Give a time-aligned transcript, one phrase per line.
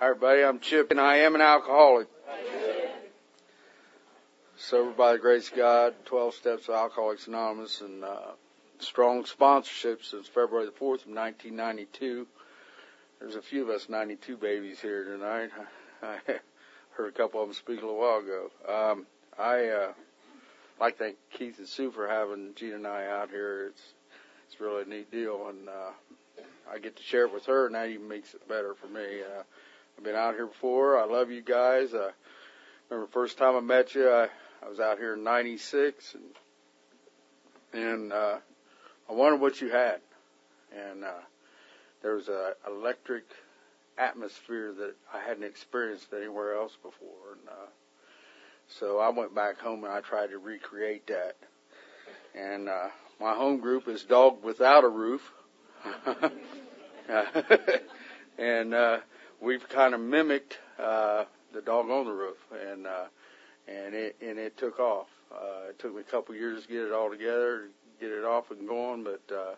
[0.00, 0.44] Hi, everybody.
[0.44, 2.06] I'm Chip, and I am an alcoholic.
[4.56, 8.30] Sober by the grace of God, 12 Steps of Alcoholics Anonymous, and uh,
[8.78, 12.28] strong sponsorship since February the 4th of 1992.
[13.18, 15.50] There's a few of us 92 babies here tonight.
[16.04, 16.18] I
[16.90, 18.50] heard a couple of them speak a little while ago.
[18.68, 19.06] Um,
[19.36, 19.92] I uh,
[20.80, 23.66] like to thank Keith and Sue for having Gina and I out here.
[23.70, 23.82] It's
[24.46, 25.90] it's really a neat deal, and uh,
[26.72, 29.22] I get to share it with her, and that even makes it better for me.
[29.22, 29.42] Uh,
[29.98, 30.96] I've been out here before.
[30.96, 31.92] I love you guys.
[31.92, 32.12] I
[32.88, 34.08] remember the first time I met you.
[34.08, 34.28] I,
[34.64, 38.36] I was out here in '96, and and uh,
[39.10, 39.98] I wondered what you had,
[40.72, 41.18] and uh,
[42.00, 43.24] there was a electric
[43.98, 47.66] atmosphere that I hadn't experienced anywhere else before, and uh,
[48.68, 51.34] so I went back home and I tried to recreate that.
[52.36, 55.32] And uh, my home group is Dog Without a Roof,
[58.38, 58.98] and uh,
[59.40, 62.38] we've kind of mimicked uh, the dog on the roof,
[62.70, 63.06] and uh,
[63.66, 65.08] and it and it took off.
[65.32, 67.68] Uh, it took me a couple years to get it all together,
[68.00, 69.54] get it off and going, but uh,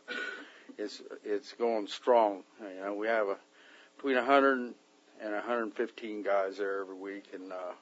[0.79, 2.43] it's it's going strong.
[2.61, 3.37] You know, we have a
[3.97, 4.75] between 100
[5.23, 7.73] and 115 guys there every week, and, uh,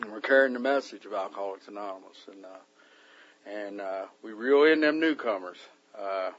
[0.00, 4.80] and we're carrying the message of Alcoholics Anonymous, and uh, and uh, we reel in
[4.80, 5.58] them newcomers.
[5.96, 6.30] Uh,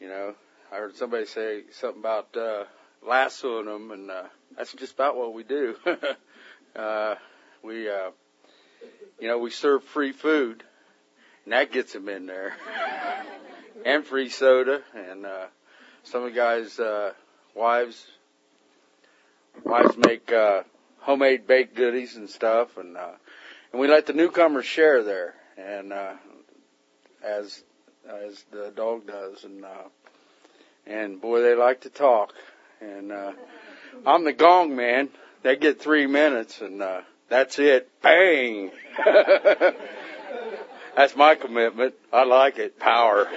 [0.00, 0.34] you know,
[0.72, 2.64] I heard somebody say something about uh,
[3.06, 4.24] lassoing them, and uh,
[4.56, 5.76] that's just about what we do.
[6.76, 7.14] uh,
[7.62, 8.10] we, uh,
[9.20, 10.62] you know, we serve free food,
[11.44, 12.54] and that gets them in there,
[13.84, 15.46] and free soda, and uh,
[16.04, 17.12] some of the guys' uh,
[17.54, 18.06] wives
[19.64, 20.62] wives make uh,
[21.00, 23.12] homemade baked goodies and stuff, and uh,
[23.72, 26.14] and we let the newcomers share there, and uh,
[27.22, 27.62] as
[28.08, 29.88] as the dog does, and uh,
[30.86, 32.34] and boy, they like to talk.
[32.82, 33.32] And uh,
[34.06, 35.08] I'm the gong man.
[35.42, 37.88] They get three minutes, and uh, that's it.
[38.02, 38.72] Bang.
[40.96, 41.94] that's my commitment.
[42.12, 42.78] I like it.
[42.78, 43.26] Power.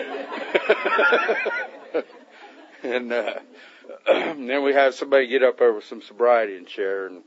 [2.84, 3.34] and uh,
[4.08, 7.24] then we have somebody get up over some sobriety and share, and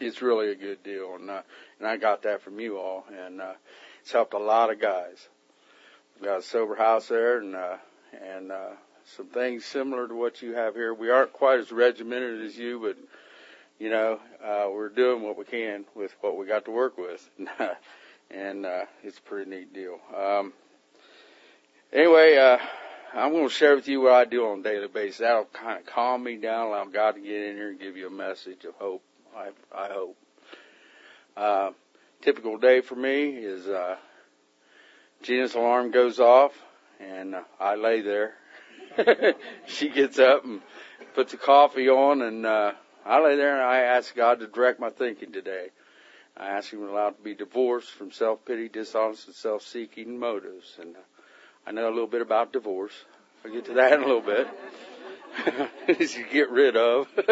[0.00, 1.14] it's really a good deal.
[1.14, 1.42] And uh,
[1.78, 3.54] and I got that from you all, and uh,
[4.00, 5.28] it's helped a lot of guys.
[6.14, 7.76] We've got a sober house there, and uh,
[8.12, 8.70] and uh,
[9.16, 10.94] some things similar to what you have here.
[10.94, 12.96] We aren't quite as regimented as you, but
[13.78, 17.28] you know, uh, we're doing what we can with what we got to work with,
[18.30, 19.98] and uh, it's a pretty neat deal.
[20.16, 20.52] Um,
[21.92, 22.58] anyway, uh,
[23.14, 25.18] I'm going to share with you what I do on a daily basis.
[25.18, 28.06] That'll kind of calm me down, allow God to get in here and give you
[28.06, 29.02] a message of hope.
[29.36, 30.16] I, I hope.
[31.36, 31.70] Uh,
[32.22, 33.96] typical day for me is uh,
[35.22, 36.52] Gina's alarm goes off,
[37.00, 38.34] and uh, I lay there
[39.66, 40.60] she gets up and
[41.14, 42.72] puts the coffee on, and uh,
[43.04, 45.68] I lay there and I ask God to direct my thinking today.
[46.36, 50.78] I ask Him to allow to be divorced from self-pity, dishonest, and self-seeking motives.
[50.80, 51.00] And uh,
[51.66, 52.94] I know a little bit about divorce.
[53.44, 54.48] I'll get to that in a little bit.
[55.86, 57.08] to get rid of.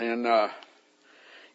[0.00, 0.48] and uh,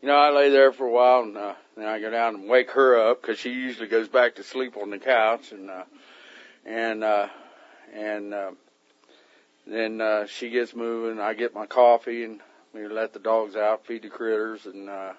[0.08, 2.48] you know, I lay there for a while and uh, then I go down and
[2.48, 5.84] wake her up because she usually goes back to sleep on the couch and, uh,
[6.66, 7.28] and, uh,
[7.94, 8.52] and, uh,
[9.66, 11.20] then, uh, she gets moving.
[11.20, 12.40] I get my coffee and
[12.74, 15.12] we let the dogs out, feed the critters and, uh,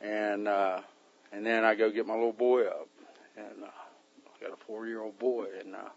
[0.00, 0.80] and, uh,
[1.30, 2.88] and then I go get my little boy up
[3.36, 5.90] and, uh, I got a four year old boy and, uh,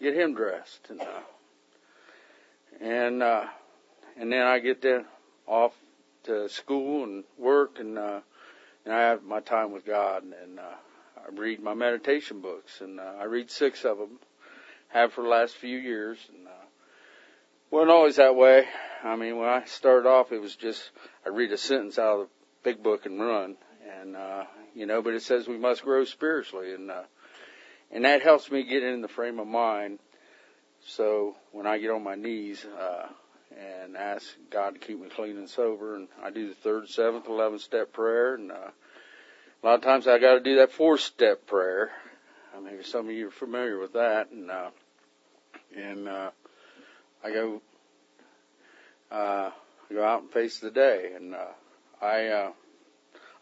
[0.00, 1.20] get him dressed and, uh,
[2.80, 3.44] and, uh,
[4.16, 5.04] and then I get there
[5.46, 5.74] off
[6.26, 8.20] to school and work, and uh,
[8.84, 10.62] and I have my time with God, and, uh,
[11.16, 14.20] I read my meditation books, and uh, I read six of them,
[14.88, 16.66] have for the last few years, and uh,
[17.70, 18.64] wasn't always that way.
[19.02, 20.80] I mean, when I started off, it was just
[21.24, 22.28] I read a sentence out of the
[22.62, 23.56] big book and run,
[24.00, 24.44] and uh,
[24.74, 27.02] you know, but it says we must grow spiritually, and uh,
[27.90, 29.98] and that helps me get in the frame of mind.
[30.86, 33.08] So when I get on my knees, uh,
[33.58, 35.96] and ask God to keep me clean and sober.
[35.96, 38.34] And I do the third, seventh, eleventh step prayer.
[38.34, 38.70] And uh,
[39.62, 41.90] a lot of times I got to do that fourth step prayer.
[42.56, 44.30] I mean, some of you are familiar with that.
[44.30, 44.70] And uh,
[45.76, 46.30] and uh,
[47.24, 47.62] I go
[49.10, 49.50] uh,
[49.92, 51.12] go out and face the day.
[51.16, 51.52] And uh,
[52.02, 52.52] I uh,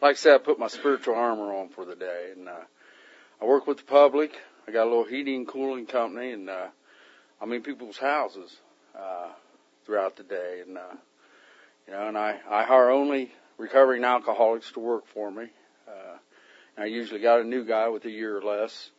[0.01, 2.31] like I said, I put my spiritual armor on for the day.
[2.35, 2.63] And uh,
[3.41, 4.37] I work with the public.
[4.67, 6.67] I got a little heating and cooling company, and uh,
[7.39, 8.55] I'm in people's houses.
[8.97, 9.29] Uh,
[9.85, 10.61] throughout the day.
[10.65, 10.95] And, uh,
[11.87, 15.47] you know, and I, I hire only recovering alcoholics to work for me.
[15.87, 16.17] Uh,
[16.77, 18.89] I usually got a new guy with a year or less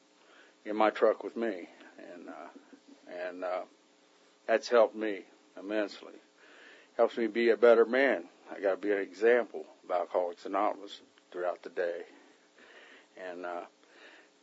[0.65, 1.69] in my truck with me.
[2.13, 2.49] and uh,
[3.27, 3.63] and uh,
[4.47, 5.21] that's helped me
[5.59, 6.15] immensely.
[6.97, 8.25] Helps me be a better man.
[8.51, 11.01] I got to be an example of Alcoholics Anonymous
[11.31, 12.03] throughout the day,
[13.31, 13.63] and uh,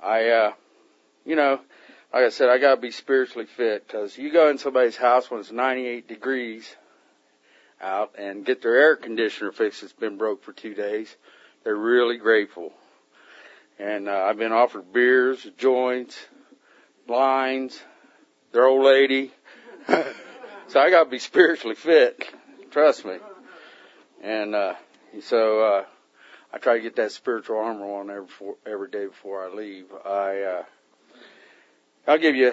[0.02, 0.54] I, uh,
[1.26, 1.60] you know,
[2.14, 5.32] like I said, I got to be spiritually fit because you go in somebody's house
[5.32, 6.76] when it's 98 degrees
[7.82, 9.82] out and get their air conditioner fixed.
[9.82, 11.14] It's been broke for two days.
[11.64, 12.72] They're really grateful.
[13.80, 16.16] And uh, I've been offered beers, joints,
[17.08, 17.82] lines,
[18.52, 19.32] their old lady.
[19.88, 22.30] so I got to be spiritually fit.
[22.70, 23.18] Trust me.
[24.22, 24.76] And uh,
[25.24, 25.86] so uh,
[26.54, 28.28] I try to get that spiritual armor on every
[28.68, 29.86] every day before I leave.
[30.06, 30.64] I uh,
[32.06, 32.52] I'll give you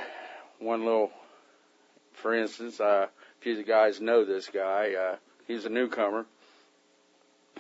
[0.61, 1.11] one little,
[2.13, 2.79] for instance.
[2.79, 4.95] Uh, a few of the guys know this guy.
[4.95, 5.17] Uh,
[5.49, 6.25] he's a newcomer.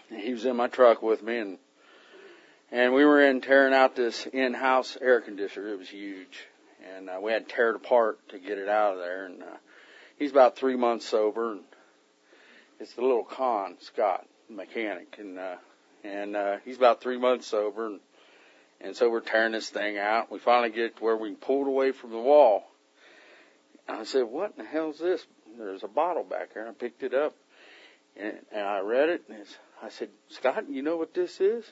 [0.08, 1.58] He was in my truck with me, and
[2.70, 5.72] and we were in tearing out this in-house air conditioner.
[5.72, 6.46] It was huge,
[6.96, 9.26] and uh, we had to tear it apart to get it out of there.
[9.26, 9.56] And uh,
[10.16, 11.62] he's about three months sober, and
[12.78, 15.56] it's the little con Scott mechanic, and uh,
[16.04, 18.00] and uh, he's about three months sober, and
[18.80, 20.30] and so we're tearing this thing out.
[20.30, 22.64] We finally get to where we pulled away from the wall.
[23.88, 25.26] I said, "What in the hell is this?"
[25.58, 26.64] There's a bottle back there.
[26.64, 27.34] And I picked it up,
[28.16, 29.44] and, and I read it, and
[29.82, 31.64] I said, "Scott, you know what this is?"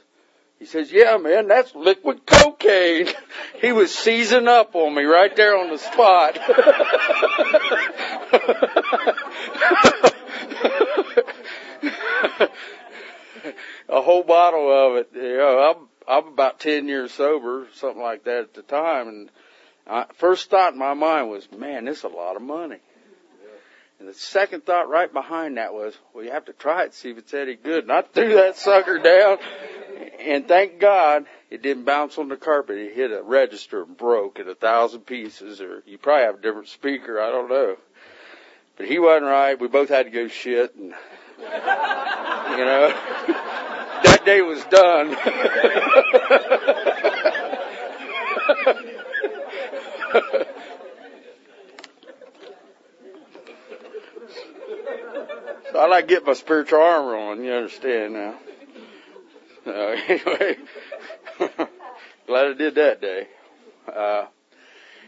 [0.58, 3.08] He says, "Yeah, man, that's liquid cocaine."
[3.60, 6.36] he was seizing up on me right there on the spot.
[13.88, 15.10] a whole bottle of it.
[15.14, 19.30] You know, I'm I'm about ten years sober, something like that at the time, and
[19.86, 22.78] I, first thought in my mind was, "Man, this is a lot of money."
[23.98, 27.10] And the second thought right behind that was, well, you have to try it, see
[27.10, 27.82] if it's any good.
[27.82, 29.38] And I threw that sucker down,
[30.20, 32.78] and thank God it didn't bounce on the carpet.
[32.78, 36.40] It hit a register and broke in a thousand pieces, or you probably have a
[36.40, 37.76] different speaker, I don't know.
[38.76, 39.60] But he wasn't right.
[39.60, 40.94] We both had to go shit, and
[41.40, 42.94] you know,
[44.04, 45.16] that day was done.
[55.72, 58.34] so I like to get my spiritual armor on, you understand now.
[59.66, 60.56] Uh, anyway,
[62.26, 63.28] glad I did that day.
[63.86, 64.26] Uh,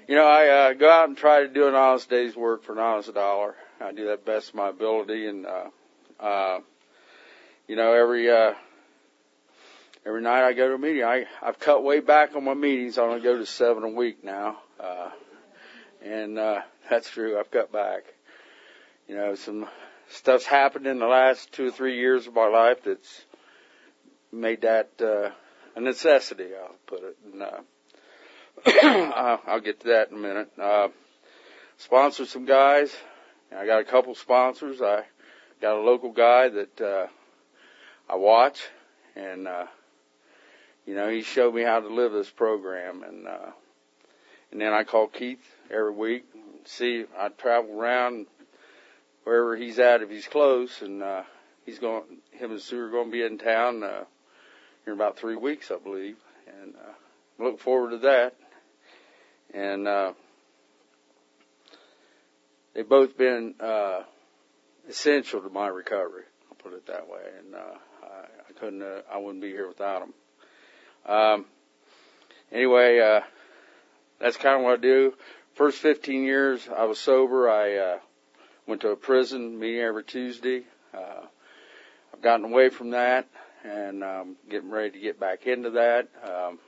[0.06, 2.72] you know, I uh, go out and try to do an honest day's work for
[2.72, 3.54] an honest dollar.
[3.80, 5.70] I do that best of my ability, and uh,
[6.18, 6.60] uh,
[7.68, 8.54] you know, every uh,
[10.04, 11.04] every night I go to a meeting.
[11.04, 12.98] I I've cut way back on my meetings.
[12.98, 15.10] I only go to seven a week now, uh,
[16.02, 17.38] and uh, that's true.
[17.38, 18.02] I've cut back.
[19.08, 19.68] You know, some
[20.10, 23.24] stuff's happened in the last two or three years of my life that's
[24.32, 25.30] made that uh,
[25.76, 26.48] a necessity.
[26.54, 27.16] I'll put it.
[27.32, 27.60] And, uh,
[29.46, 30.50] I'll get to that in a minute.
[30.60, 30.88] Uh,
[31.78, 32.94] sponsor some guys.
[33.56, 34.80] I got a couple sponsors.
[34.80, 35.04] I
[35.60, 37.06] got a local guy that uh,
[38.08, 38.60] I watch,
[39.16, 39.66] and uh,
[40.90, 43.52] you know he showed me how to live this program, and uh,
[44.50, 45.38] and then I call Keith
[45.70, 46.24] every week.
[46.64, 48.26] See, I travel around
[49.22, 51.22] wherever he's at if he's close, and uh,
[51.64, 52.02] he's going.
[52.32, 54.02] Him and Sue are going to be in town uh,
[54.84, 56.16] in about three weeks, I believe,
[56.60, 58.34] and uh, look forward to that.
[59.54, 60.14] And uh,
[62.74, 64.00] they've both been uh,
[64.88, 66.24] essential to my recovery.
[66.50, 68.82] I'll put it that way, and uh, I, I couldn't.
[68.82, 70.14] Uh, I wouldn't be here without them.
[71.06, 71.46] Um,
[72.52, 73.20] anyway, uh,
[74.18, 75.14] that's kind of what I do.
[75.54, 77.50] First 15 years I was sober.
[77.50, 77.98] I uh,
[78.66, 80.64] went to a prison meeting every Tuesday.
[80.94, 81.26] Uh,
[82.14, 83.26] I've gotten away from that
[83.64, 86.08] and um, getting ready to get back into that.
[86.24, 86.58] Um,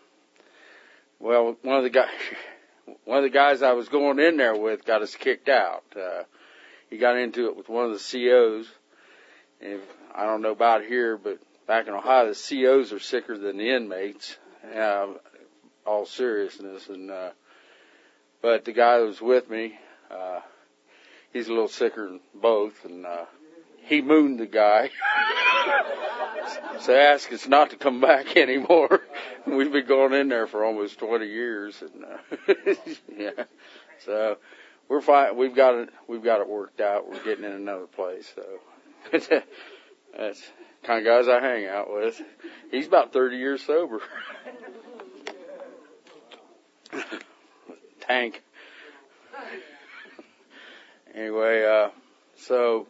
[1.18, 2.10] well, one of the guys,
[3.04, 5.84] one of the guys I was going in there with got us kicked out.
[5.96, 6.24] Uh,
[6.90, 8.66] he got into it with one of the COs.
[9.60, 9.80] And
[10.14, 13.71] I don't know about here, but back in Ohio, the COs are sicker than the
[13.71, 14.37] inmates.
[14.76, 15.09] Uh,
[15.85, 17.31] all seriousness, and uh,
[18.40, 19.78] but the guy who was with me,
[20.11, 20.40] uh,
[21.33, 23.25] he's a little sicker than both, and uh,
[23.85, 24.90] he mooned the guy.
[26.81, 29.00] so asked us not to come back anymore.
[29.47, 32.54] We've been going in there for almost 20 years, and uh,
[33.16, 33.45] yeah,
[34.04, 34.38] so
[34.88, 35.37] we're fine.
[35.37, 35.88] We've got it.
[36.07, 37.09] We've got it worked out.
[37.09, 38.33] We're getting in another place.
[38.35, 39.38] So
[40.16, 40.42] that's
[40.82, 42.20] kind of guys I hang out with.
[42.70, 44.00] He's about 30 years sober.
[48.00, 48.42] Tank.
[51.14, 51.90] Anyway, uh,
[52.36, 52.86] so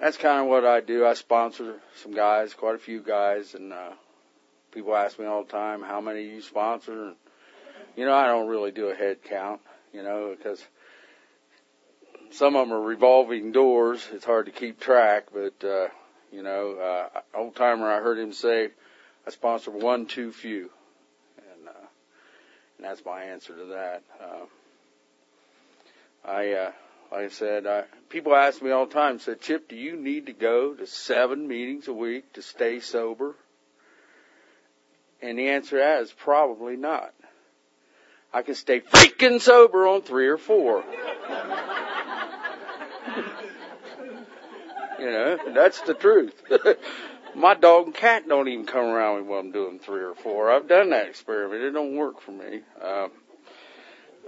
[0.00, 1.06] that's kind of what I do.
[1.06, 3.92] I sponsor some guys, quite a few guys, and uh,
[4.72, 7.16] people ask me all the time, "How many you sponsor?" And
[7.96, 9.60] you know, I don't really do a head count,
[9.92, 10.62] you know, because
[12.30, 14.06] some of them are revolving doors.
[14.12, 15.88] It's hard to keep track, but, uh,
[16.34, 18.70] you know, uh, old timer, I heard him say,
[19.26, 20.70] I sponsor one too few.
[21.38, 21.86] And, uh,
[22.76, 24.02] and that's my answer to that.
[24.20, 24.44] Uh,
[26.28, 26.72] I, uh,
[27.12, 30.26] like I said, I, people ask me all the time, said, Chip, do you need
[30.26, 33.36] to go to seven meetings a week to stay sober?
[35.22, 37.14] And the answer is probably not.
[38.32, 40.82] I can stay freaking sober on three or four.
[45.04, 46.32] You know, that's the truth.
[47.34, 50.50] My dog and cat don't even come around me when I'm doing three or four.
[50.50, 51.62] I've done that experiment.
[51.62, 52.60] It don't work for me.
[52.80, 53.10] Um,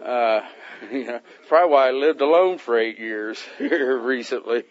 [0.05, 0.41] uh,
[0.93, 4.65] you know, probably why I lived alone for eight years here recently.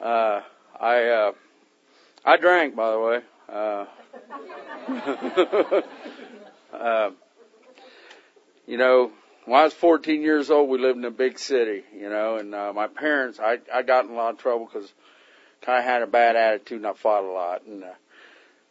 [0.00, 0.42] uh,
[0.78, 1.32] I, uh,
[2.24, 3.20] I drank, by the way.
[3.48, 3.86] Uh,
[6.72, 7.10] uh,
[8.68, 9.10] you know,
[9.50, 12.54] when I was 14 years old, we lived in a big city, you know, and
[12.54, 14.92] uh, my parents, I, I got in a lot of trouble because
[15.60, 17.64] kind of had a bad attitude and I fought a lot.
[17.66, 17.88] And uh,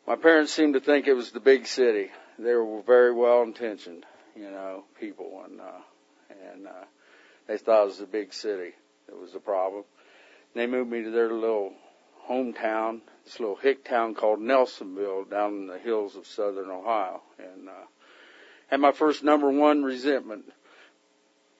[0.07, 2.11] my parents seemed to think it was the big city.
[2.37, 4.05] They were very well intentioned,
[4.37, 5.81] you know, people, and uh,
[6.53, 6.85] and uh,
[7.47, 8.71] they thought it was the big city
[9.07, 9.83] that was the problem.
[10.53, 11.73] And they moved me to their little
[12.25, 17.67] hometown, this little hick town called Nelsonville, down in the hills of southern Ohio, and
[17.67, 17.87] uh,
[18.67, 20.45] had my first number one resentment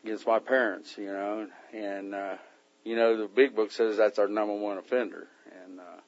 [0.03, 2.36] against my parents, you know, and uh,
[2.84, 5.27] you know the big book says that's our number one offender,
[5.63, 6.01] and uh,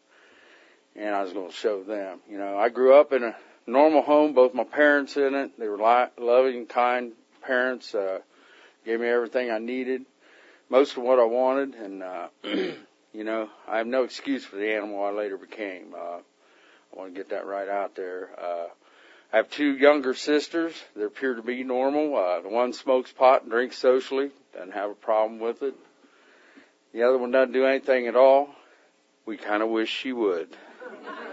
[0.95, 4.01] and I was going to show them, you know, I grew up in a normal
[4.01, 8.19] home, both my parents in it, they were li- loving, kind parents, uh,
[8.85, 10.05] gave me everything I needed,
[10.69, 14.73] most of what I wanted, and uh, you know, I have no excuse for the
[14.73, 15.93] animal I later became.
[15.95, 18.29] Uh, I want to get that right out there.
[18.37, 18.67] Uh,
[19.33, 22.15] I have two younger sisters They appear to be normal.
[22.17, 25.73] Uh, the one smokes pot and drinks socially, doesn't have a problem with it.
[26.93, 28.49] The other one doesn't do anything at all.
[29.25, 30.49] We kind of wish she would.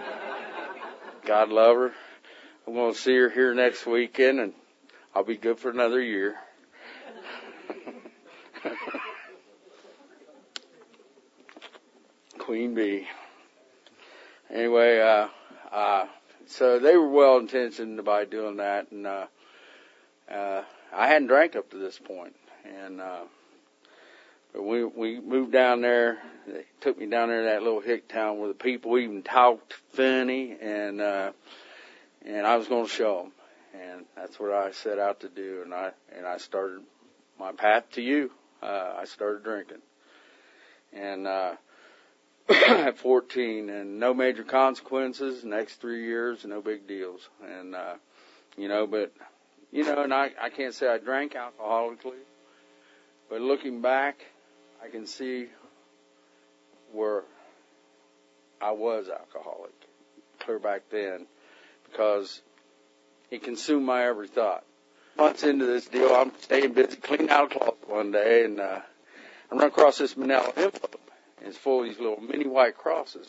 [1.25, 1.93] God love her.
[2.67, 4.53] I'm going to see her here next weekend and
[5.15, 6.37] I'll be good for another year.
[12.39, 13.09] Queen Bee.
[14.51, 15.29] Anyway, uh,
[15.73, 16.07] uh,
[16.49, 19.27] so they were well intentioned by doing that, and uh,
[20.31, 20.63] uh,
[20.93, 23.25] I hadn't drank up to this point, and uh,
[24.55, 26.19] but we we moved down there.
[26.47, 29.75] They took me down there to that little hick town where the people even talked
[29.93, 31.33] funny, and uh,
[32.25, 33.33] and I was going to show them,
[33.79, 36.81] and that's what I set out to do, and I and I started
[37.39, 38.31] my path to you.
[38.63, 39.83] Uh, I started drinking,
[40.95, 41.57] and uh,
[42.49, 45.45] at 14 and no major consequences.
[45.45, 47.29] Next three years, no big deals.
[47.45, 47.95] And, uh,
[48.57, 49.13] you know, but,
[49.71, 52.21] you know, and I, I can't say I drank alcoholically,
[53.29, 54.25] but looking back,
[54.83, 55.47] I can see
[56.93, 57.25] where
[58.61, 59.73] I was alcoholic
[60.41, 61.27] clear back then
[61.91, 62.41] because
[63.31, 64.65] it consumed my every thought.
[65.17, 68.81] Months into this deal, I'm staying busy cleaning out a closet one day and, uh,
[69.51, 71.08] I run across this manila envelope
[71.43, 73.29] it's full of these little mini white crosses.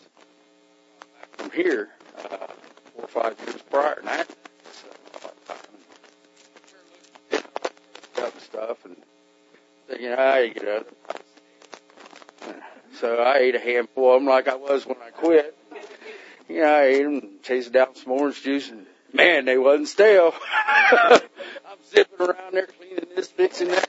[1.38, 2.48] From here, uh,
[2.94, 4.26] four or five years prior, and I
[8.22, 8.98] up stuff and
[9.88, 10.88] thinking, how you get out.
[13.00, 15.58] So I ate a handful of them like I was when I quit.
[16.50, 20.34] You know, I ate them, chased down some orange juice, and man, they wasn't stale.
[20.72, 21.22] I'm
[21.90, 23.88] zipping around there cleaning this, fixing that.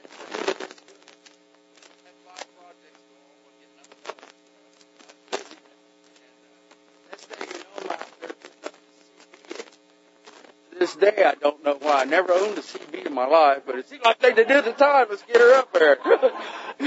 [10.81, 12.00] this day, I don't know why.
[12.00, 14.65] I never owned a CB in my life, but it seemed like they did at
[14.65, 15.07] the time.
[15.09, 15.95] Let's get her up there.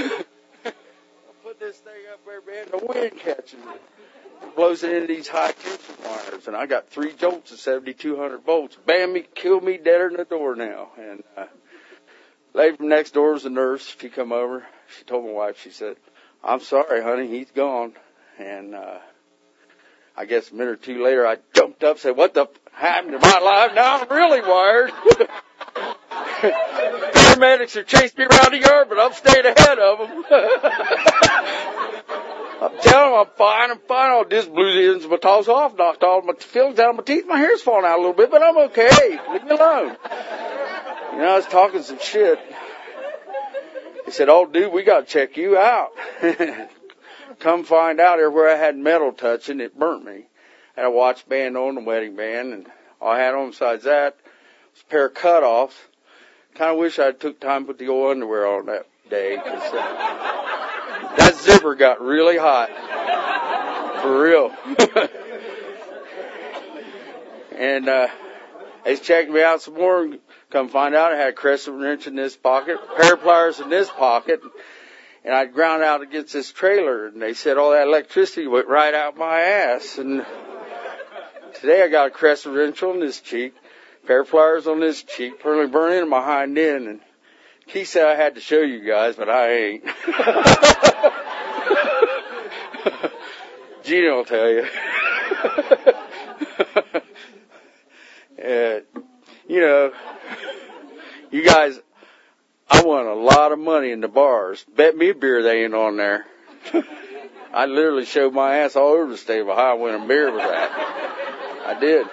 [1.43, 2.67] Put this thing up there, man.
[2.71, 4.55] The wind catches it.
[4.55, 8.77] blows it into these high tension wires, and I got three jolts of 7,200 volts.
[8.85, 10.89] Bam me, kill me deader than the door now.
[10.97, 11.47] And uh,
[12.53, 13.95] lady from next door was a nurse.
[13.99, 14.63] She come over.
[14.97, 15.59] She told my wife.
[15.61, 15.97] She said,
[16.43, 17.27] "I'm sorry, honey.
[17.27, 17.93] He's gone."
[18.37, 18.99] And uh,
[20.15, 23.19] I guess a minute or two later, I jumped up, said, "What the happened to
[23.19, 23.73] my life?
[23.73, 24.91] Now I'm really wired."
[27.35, 30.23] Paramedics are chasing me around the yard, but I'm staying ahead of them.
[32.61, 34.11] I'm telling them I'm fine, I'm fine.
[34.11, 36.95] All this blew the ends of my toes off, knocked all my fillings out of
[36.95, 37.25] my teeth.
[37.27, 39.19] My hair's falling out a little bit, but I'm okay.
[39.31, 39.97] Leave me alone.
[41.13, 42.39] You know, I was talking some shit.
[44.05, 45.89] He said, "Oh, dude, we got to check you out."
[47.39, 50.25] Come find out here where I had metal touching, it burnt me.
[50.75, 52.67] Had a watch band on, a wedding band, and
[52.99, 54.17] all I had on besides that
[54.73, 55.75] It's a pair of cutoffs.
[56.55, 59.37] Kind of wish I took time to put the old underwear on that day.
[59.37, 59.43] uh,
[61.17, 62.69] that zipper got really hot.
[64.01, 64.53] For real.
[67.57, 68.07] and, uh,
[68.85, 70.09] they checked me out some more.
[70.51, 73.69] Come find out I had a crescent wrench in this pocket, pair of pliers in
[73.69, 74.41] this pocket,
[75.23, 77.07] and I'd ground out against this trailer.
[77.07, 79.97] And they said all that electricity went right out my ass.
[79.97, 80.23] And
[81.59, 83.53] today I got a crescent wrench on this cheek,
[84.05, 86.87] pair of pliers on this cheek, permanently burning in my hind end.
[86.87, 86.99] And
[87.67, 89.83] he said I had to show you guys, but I ain't.
[93.83, 94.65] Gina will tell you.
[98.37, 98.83] and,
[99.47, 99.91] you know,
[101.31, 101.79] you guys,
[102.69, 104.65] I won a lot of money in the bars.
[104.75, 106.25] Bet me a beer they ain't on there.
[107.53, 111.04] I literally showed my ass all over the state of Ohio winning beer with that.
[111.65, 112.05] I did.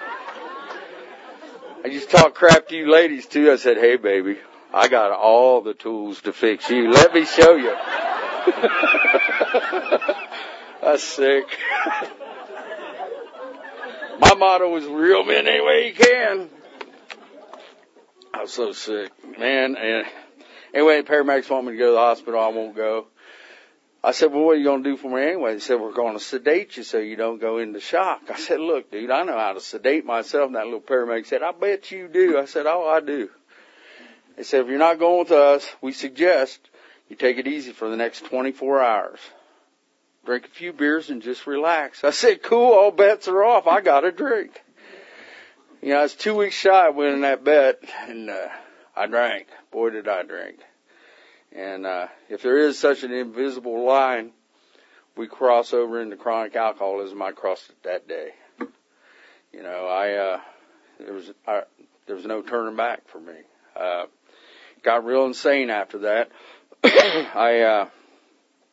[1.85, 3.51] I used to talk crap to you ladies too.
[3.51, 4.37] I said, hey baby,
[4.73, 6.89] I got all the tools to fix you.
[6.89, 7.69] Let me show you.
[10.81, 11.45] That's sick.
[14.19, 16.49] My motto is real men any way you can.
[18.33, 19.75] I'm so sick, man.
[19.75, 20.07] And
[20.73, 22.39] anyway, paramedics want me to go to the hospital.
[22.39, 23.05] I won't go.
[24.05, 25.53] I said, well, what are you going to do for me anyway?
[25.53, 28.23] They said, we're going to sedate you so you don't go into shock.
[28.29, 30.47] I said, look, dude, I know how to sedate myself.
[30.47, 32.37] And that little paramedic said, I bet you do.
[32.37, 33.29] I said, oh, I do.
[34.35, 36.59] They said, if you're not going with us, we suggest
[37.07, 39.19] you take it easy for the next 24 hours.
[40.25, 42.03] Drink a few beers and just relax.
[42.03, 43.67] I said, cool, all bets are off.
[43.67, 44.61] I got a drink.
[45.81, 48.49] You know, I was two weeks shy of winning that bet and, uh,
[48.95, 49.47] I drank.
[49.71, 50.59] Boy, did I drink.
[51.55, 54.31] And, uh, if there is such an invisible line,
[55.15, 57.21] we cross over into chronic alcoholism.
[57.21, 58.31] I crossed it that day.
[59.53, 60.39] You know, I, uh,
[60.99, 61.61] there was, I,
[62.07, 63.35] there was no turning back for me.
[63.75, 64.05] Uh,
[64.81, 66.31] got real insane after that.
[66.83, 67.89] I, uh,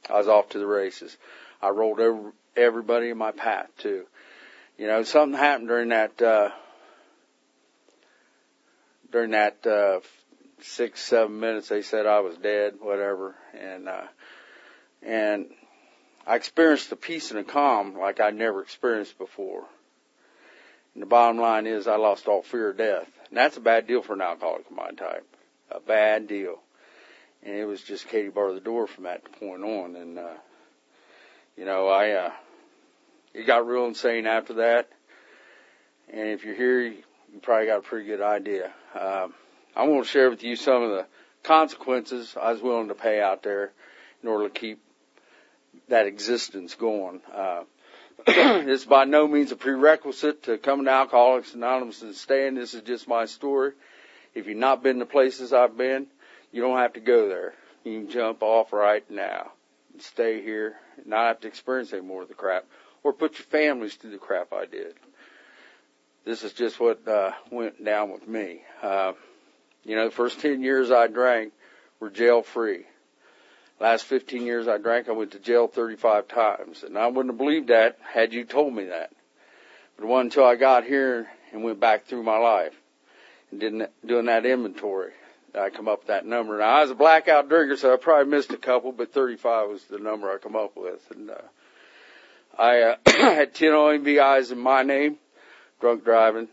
[0.09, 1.17] I was off to the races.
[1.61, 4.07] I rolled over everybody in my path too.
[4.79, 6.49] You know, something happened during that, uh,
[9.13, 10.01] during that, uh,
[10.63, 11.69] six, seven minutes.
[11.69, 13.35] They said I was dead, whatever.
[13.59, 14.07] And, uh,
[15.03, 15.47] and
[16.27, 19.65] I experienced a peace and a calm like I'd never experienced before.
[20.95, 23.09] And the bottom line is I lost all fear of death.
[23.29, 25.27] And that's a bad deal for an alcoholic of my type.
[25.71, 26.59] A bad deal.
[27.43, 29.97] And it was just Katie bar the door from that point on.
[29.97, 30.35] And, uh,
[31.57, 32.33] you know, I, uh,
[33.33, 34.89] it got real insane after that.
[36.13, 37.03] And if you're here, you
[37.41, 38.73] probably got a pretty good idea.
[38.99, 39.35] Um,
[39.75, 41.07] I want to share with you some of the
[41.43, 43.73] consequences I was willing to pay out there
[44.23, 44.81] in order to keep
[45.89, 47.21] that existence going.
[47.33, 47.63] Uh,
[48.27, 52.55] it's by no means a prerequisite to coming to Alcoholics Anonymous and staying.
[52.55, 53.73] This is just my story.
[54.35, 56.07] If you've not been to places I've been,
[56.53, 57.55] you don't have to go there.
[57.85, 59.53] You can jump off right now
[59.93, 62.67] and stay here and not have to experience any more of the crap
[63.03, 64.95] or put your families through the crap I did.
[66.25, 68.63] This is just what uh, went down with me.
[68.83, 69.13] Uh,
[69.85, 71.53] you know, the first 10 years I drank
[71.99, 72.87] were jail free.
[73.79, 76.83] Last 15 years I drank, I went to jail 35 times.
[76.83, 79.11] And I wouldn't have believed that had you told me that.
[79.97, 82.75] But it wasn't until I got here and went back through my life
[83.51, 85.13] and didn't, doing that inventory
[85.55, 86.59] I come up with that number.
[86.59, 89.85] Now I was a blackout drinker, so I probably missed a couple, but 35 was
[89.85, 91.01] the number I come up with.
[91.11, 91.35] And, uh,
[92.57, 95.17] I, uh, had 10 OMVIs in my name,
[95.81, 96.49] drunk driving,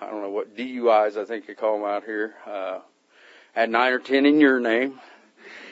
[0.00, 2.34] I don't know what DUIs I think they call them out here.
[2.46, 2.80] Uh,
[3.52, 4.98] had nine or ten in your name,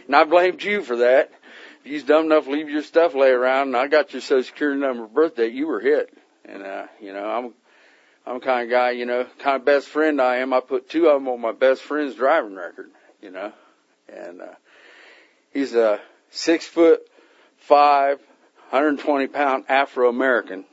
[0.06, 1.30] and I blamed you for that.
[1.84, 4.42] If you's dumb enough to leave your stuff lay around, and I got your social
[4.42, 6.12] security number, birthday, you were hit.
[6.44, 7.54] And uh, you know, I'm
[8.26, 10.52] I'm kind of guy, you know, kind of best friend I am.
[10.52, 12.90] I put two of them on my best friend's driving record,
[13.22, 13.52] you know,
[14.08, 14.54] and uh,
[15.52, 17.00] he's a six foot
[17.56, 18.18] five,
[18.70, 20.64] 120 pound Afro American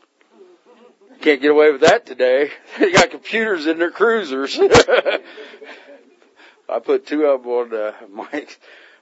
[1.26, 2.52] can't get away with that today.
[2.80, 4.60] They got computers in their cruisers.
[6.70, 8.60] I put two of them on uh, Mike's,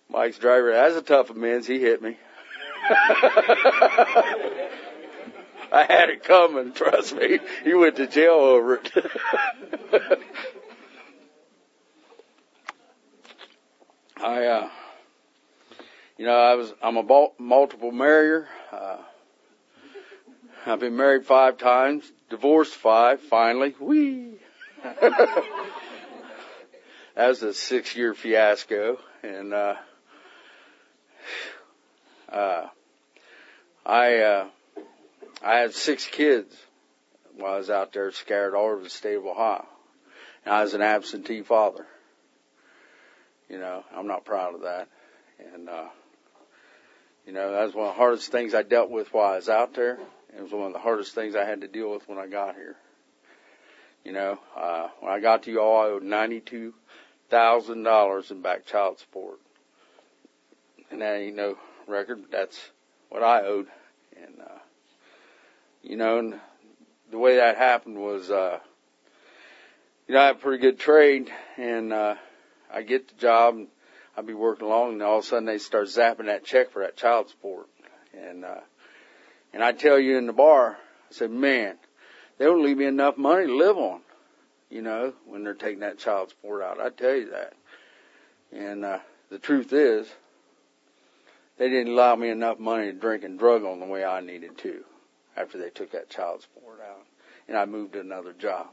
[0.10, 0.72] Mike's driver.
[0.72, 1.68] That's a tough amends.
[1.68, 2.16] He hit me.
[5.72, 7.40] I had it coming, trust me.
[7.64, 8.92] He went to jail over it.
[14.18, 14.70] I, uh,
[16.18, 18.48] you know, I was, I'm a multiple marrier.
[18.72, 18.98] Uh,
[20.66, 23.76] I've been married five times, divorced five, finally.
[23.80, 24.36] Whee!
[24.84, 25.44] that
[27.16, 29.76] was a six year fiasco and, uh,
[32.30, 32.68] uh,
[33.86, 34.48] I, uh,
[35.44, 36.56] I had six kids
[37.38, 39.66] while I was out there scattered all over the state of Ohio.
[40.46, 41.86] And I was an absentee father.
[43.50, 44.88] You know, I'm not proud of that.
[45.54, 45.90] And, uh,
[47.28, 49.50] you know, that was one of the hardest things I dealt with while I was
[49.50, 50.00] out there.
[50.36, 52.56] It was one of the hardest things I had to deal with when I got
[52.56, 52.76] here.
[54.04, 56.74] You know, uh, when I got to y'all, I owed ninety-two
[57.30, 59.40] thousand dollars in back child support,
[60.92, 62.22] and that ain't no record.
[62.24, 62.60] But that's
[63.10, 63.68] what I owed,
[64.22, 64.60] and uh,
[65.84, 66.40] you know, and
[67.12, 68.60] the way that happened was, uh,
[70.08, 72.16] you know, I have a pretty good trade, and uh,
[72.74, 73.68] I get the job, and
[74.18, 76.82] I'd be working along, and all of a sudden they start zapping that check for
[76.82, 77.68] that child support,
[78.14, 78.60] and uh,
[79.54, 80.78] and I tell you in the bar,
[81.10, 81.76] I said, man,
[82.38, 84.02] they don't leave me enough money to live on,
[84.70, 86.80] you know, when they're taking that child support out.
[86.80, 87.54] I tell you that.
[88.52, 90.08] And uh, the truth is,
[91.58, 94.58] they didn't allow me enough money to drink and drug on the way I needed
[94.60, 94.84] to
[95.38, 97.06] after they took that child support out.
[97.48, 98.68] And I moved to another job.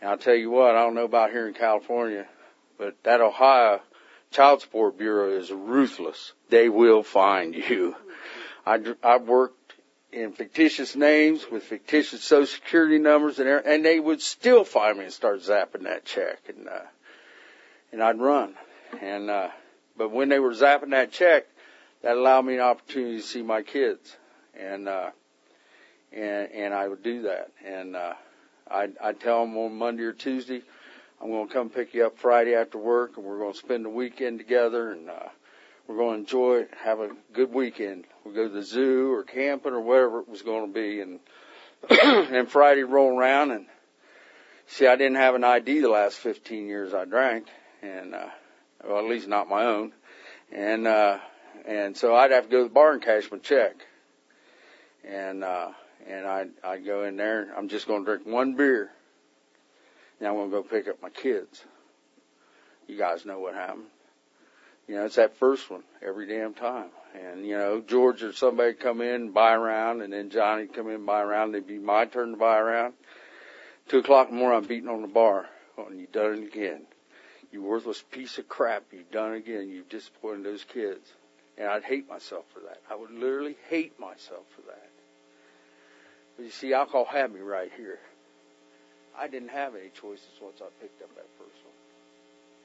[0.00, 2.26] And I'll tell you what, I don't know about here in California,
[2.78, 3.80] but that Ohio
[4.30, 6.32] Child Support Bureau is ruthless.
[6.50, 7.96] They will find you.
[8.66, 9.74] I, I worked
[10.12, 15.04] in fictitious names with fictitious social security numbers and and they would still find me
[15.04, 16.80] and start zapping that check and uh
[17.92, 18.54] and I'd run
[19.00, 19.48] and uh
[19.96, 21.46] but when they were zapping that check
[22.02, 24.16] that allowed me an opportunity to see my kids
[24.58, 25.10] and uh
[26.12, 28.14] and and I would do that and uh
[28.70, 30.62] I'd I'd tell them on Monday or Tuesday
[31.20, 33.84] I'm going to come pick you up Friday after work and we're going to spend
[33.84, 35.28] the weekend together and uh
[35.86, 38.06] we're going to enjoy it, have a good weekend.
[38.26, 41.00] We'll go to the zoo or camping or whatever it was going to be.
[41.00, 41.20] And,
[42.34, 43.66] and Friday roll around and
[44.66, 47.46] see, I didn't have an ID the last 15 years I drank
[47.82, 48.26] and, uh,
[48.84, 49.92] well, at least not my own.
[50.50, 51.18] And, uh,
[51.66, 53.76] and so I'd have to go to the bar and cash my check.
[55.04, 55.68] And, uh,
[56.08, 58.90] and I'd, I'd go in there I'm just going to drink one beer.
[60.18, 61.64] And I'm going to go pick up my kids.
[62.88, 63.84] You guys know what happened.
[64.88, 66.90] You know, it's that first one every damn time.
[67.14, 71.04] And, you know, George or somebody come in buy around and then Johnny come in
[71.04, 71.54] buy around.
[71.54, 72.94] It'd be my turn to buy around.
[73.88, 75.46] Two o'clock morning, I'm beating on the bar.
[75.78, 76.82] Oh, and you done it again.
[77.52, 78.84] You worthless piece of crap.
[78.92, 79.68] You've done it again.
[79.68, 81.08] You've disappointed those kids.
[81.58, 82.82] And I'd hate myself for that.
[82.90, 84.90] I would literally hate myself for that.
[86.36, 87.98] But you see, alcohol had me right here.
[89.18, 91.74] I didn't have any choices once I picked up that first one.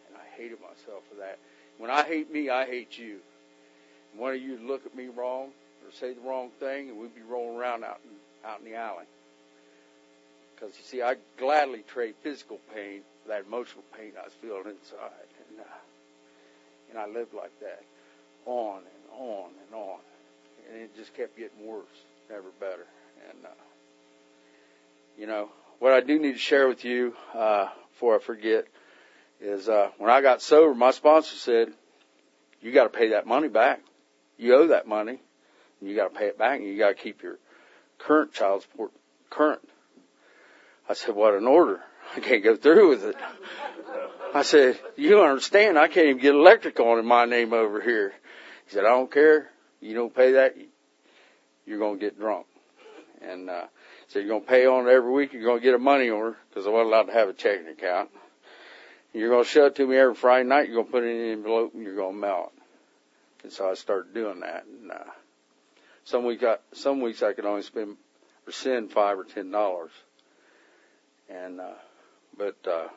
[0.10, 1.40] And I hated myself for that.
[1.82, 3.18] When I hate me, I hate you.
[4.12, 5.48] And one of you look at me wrong
[5.84, 8.12] or say the wrong thing, and we'd be rolling around out in,
[8.48, 9.06] out in the alley.
[10.54, 14.60] Because you see, I gladly trade physical pain for that emotional pain I was feeling
[14.60, 15.64] inside, and uh,
[16.92, 17.82] and I lived like that,
[18.46, 20.00] on and on and on,
[20.72, 21.88] and it just kept getting worse,
[22.30, 22.86] never better.
[23.28, 23.50] And uh,
[25.18, 28.68] you know what I do need to share with you uh, before I forget
[29.42, 31.74] is uh, when I got sober, my sponsor said,
[32.62, 33.82] "You got to pay that money back.
[34.38, 35.20] You owe that money,
[35.80, 37.40] and you got to pay it back, and you got to keep your
[37.98, 38.92] current child support
[39.30, 39.68] current."
[40.88, 41.82] I said, "What an order!
[42.16, 43.16] I can't go through with it."
[44.34, 45.78] I said, "You don't understand.
[45.78, 48.14] I can't even get electric on in my name over here."
[48.68, 49.50] He said, "I don't care.
[49.80, 50.56] You don't pay that,
[51.66, 52.46] you're to get drunk."
[53.22, 53.66] And uh,
[54.08, 55.34] so you're to pay on it every week.
[55.34, 58.10] You're to get a money order because I wasn't allowed to have a checking account.
[59.14, 60.68] You're going to show it to me every Friday night.
[60.68, 62.64] You're going to put it in an envelope and you're going to mail it.
[63.44, 64.66] And so I started doing that.
[64.66, 65.04] And, uh,
[66.04, 67.98] some week I, some weeks I could only spend
[68.48, 69.92] or send five or ten dollars.
[71.30, 71.74] And, uh,
[72.38, 72.88] but, uh,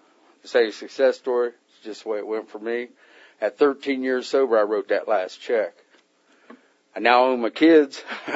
[0.43, 2.89] to say a success story, it's just the way it went for me.
[3.41, 5.75] At 13 years sober, I wrote that last check.
[6.95, 8.03] I now own my kids.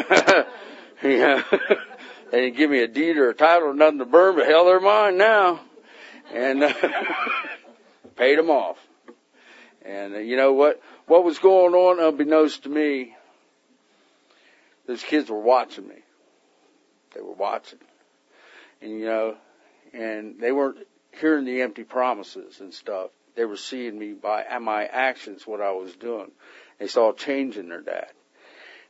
[1.02, 1.42] yeah.
[2.30, 4.66] they didn't give me a deed or a title or nothing to burn, but hell,
[4.66, 5.60] they're mine now.
[6.32, 6.72] And, uh,
[8.18, 8.76] paid them off.
[9.82, 10.80] And uh, you know what?
[11.06, 13.16] What was going on, unbeknownst to me,
[14.86, 16.02] those kids were watching me.
[17.14, 17.78] They were watching.
[18.82, 19.36] And you know,
[19.92, 20.78] and they weren't
[21.12, 23.10] hearing the empty promises and stuff.
[23.36, 26.32] They were seeing me by my actions, what I was doing.
[26.78, 28.08] They saw a change in their dad.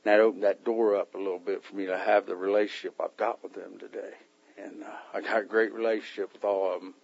[0.05, 2.95] And that opened that door up a little bit for me to have the relationship
[3.01, 4.15] I've got with them today.
[4.57, 6.95] And uh, I got a great relationship with all of them.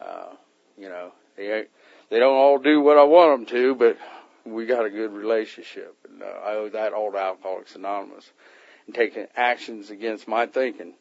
[0.00, 0.34] Uh,
[0.76, 3.98] you know, they don't all do what I want them to, but
[4.44, 8.30] we got a good relationship, and uh, I owe that all to Alcoholics Anonymous
[8.86, 10.94] and taking actions against my thinking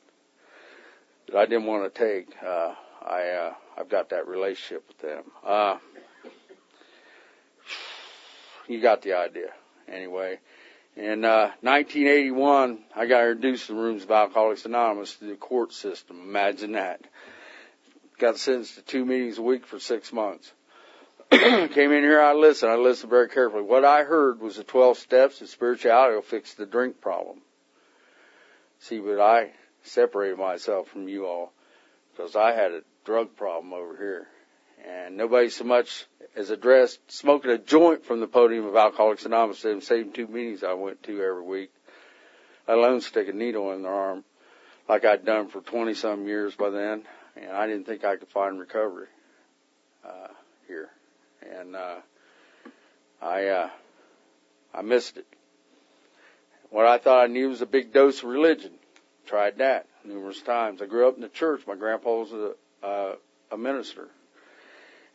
[1.28, 2.28] that I didn't want to take.
[2.44, 2.74] Uh,
[3.06, 5.24] I uh, I've got that relationship with them.
[5.46, 5.78] Uh,
[8.68, 9.52] you got the idea,
[9.88, 10.40] anyway.
[10.96, 15.74] In uh, 1981, I got introduced to the rooms of Alcoholics Anonymous through the court
[15.74, 16.22] system.
[16.22, 17.02] Imagine that
[18.18, 20.52] got sentenced to two meetings a week for six months.
[21.32, 22.72] Came in here, I listened.
[22.72, 23.64] I listened very carefully.
[23.64, 27.42] What I heard was the 12 steps of spirituality will fix the drink problem.
[28.80, 29.52] See, but I
[29.84, 31.52] separated myself from you all
[32.12, 34.28] because I had a drug problem over here.
[34.88, 39.64] And nobody so much as addressed smoking a joint from the podium of Alcoholics Anonymous
[39.64, 41.72] the same two meetings I went to every week,
[42.68, 44.24] let alone stick a needle in their arm
[44.88, 47.04] like I'd done for 20 some years by then.
[47.36, 49.08] And I didn't think I could find recovery,
[50.06, 50.28] uh,
[50.68, 50.90] here.
[51.42, 51.98] And, uh,
[53.22, 53.70] I, uh,
[54.74, 55.26] I missed it.
[56.70, 58.72] What I thought I knew was a big dose of religion.
[59.26, 60.82] Tried that numerous times.
[60.82, 61.62] I grew up in the church.
[61.68, 63.16] My grandpa was a, uh,
[63.52, 64.10] a minister.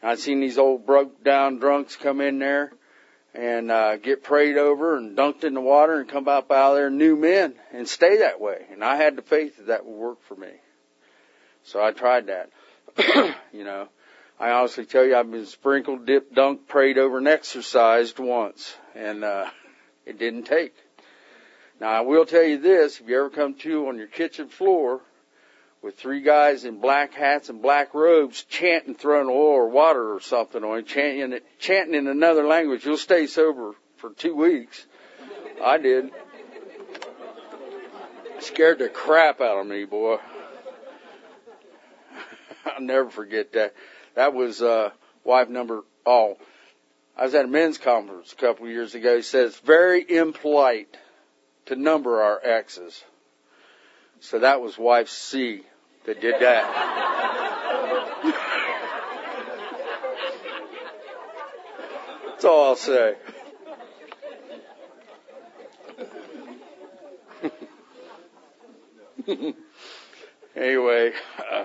[0.03, 2.73] And I'd seen these old broke down drunks come in there
[3.35, 6.77] and uh, get prayed over and dunked in the water and come up out of
[6.77, 8.67] there new men and stay that way.
[8.73, 10.51] And I had the faith that that would work for me.
[11.65, 12.51] So I tried that.
[13.53, 13.89] you know,
[14.39, 19.23] I honestly tell you, I've been sprinkled, dipped, dunked, prayed over, and exercised once, and
[19.23, 19.51] uh,
[20.07, 20.75] it didn't take.
[21.81, 25.01] Now I will tell you this: if you ever come to on your kitchen floor
[25.83, 30.21] with three guys in black hats and black robes chanting, throwing oil or water or
[30.21, 34.87] something on chanting, chanting in another language, you'll stay sober for two weeks.
[35.63, 36.11] I did.
[38.41, 40.17] Scared the crap out of me, boy.
[42.65, 43.75] I'll never forget that.
[44.15, 44.91] That was uh
[45.25, 46.37] wife number oh.
[47.17, 49.17] I was at a men's conference a couple of years ago.
[49.17, 50.97] He says very impolite
[51.67, 53.05] to number our exes.
[54.21, 55.63] So that was wife C
[56.07, 56.65] that did that.
[62.27, 63.17] That's all I'll say.
[70.57, 71.13] anyway,
[71.53, 71.65] uh,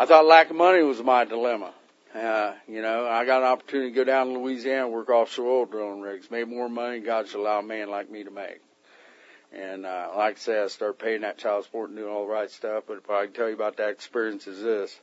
[0.00, 1.74] I thought lack of money was my dilemma.
[2.14, 5.58] Uh, you know, I got an opportunity to go down to Louisiana and work offshore
[5.58, 6.30] oil drilling rigs.
[6.30, 8.62] Made more money God should allow a man like me to make.
[9.52, 12.32] And uh, like I said, I started paying that child support and doing all the
[12.32, 12.84] right stuff.
[12.88, 14.98] But if I can tell you about that experience, is this: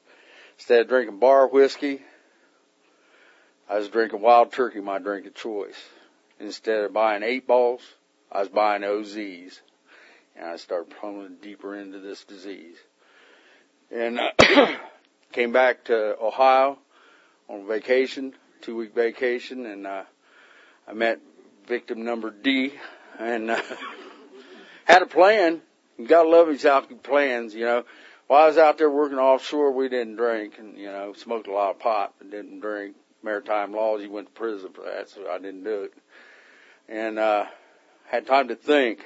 [0.58, 2.02] instead of drinking bar whiskey,
[3.70, 5.78] I was drinking wild turkey, my drink of choice.
[6.40, 7.84] Instead of buying eight balls,
[8.32, 9.60] I was buying OZs,
[10.36, 12.78] and I started plummeting deeper into this disease.
[13.91, 14.32] And uh,
[15.32, 16.78] came back to Ohio
[17.47, 20.04] on vacation, two week vacation, and uh,
[20.88, 21.19] I met
[21.67, 22.73] victim number D,
[23.19, 23.52] and.
[23.52, 23.62] Uh,
[24.88, 25.62] had a plan.
[25.97, 26.65] You gotta love these
[27.04, 27.84] plans, you know.
[28.28, 31.52] While I was out there working offshore, we didn't drink and, you know, smoked a
[31.52, 32.95] lot of pot, but didn't drink.
[33.23, 35.93] Maritime laws, you went to prison for that, so I didn't do it.
[36.88, 37.45] And, uh,
[38.06, 39.06] had time to think.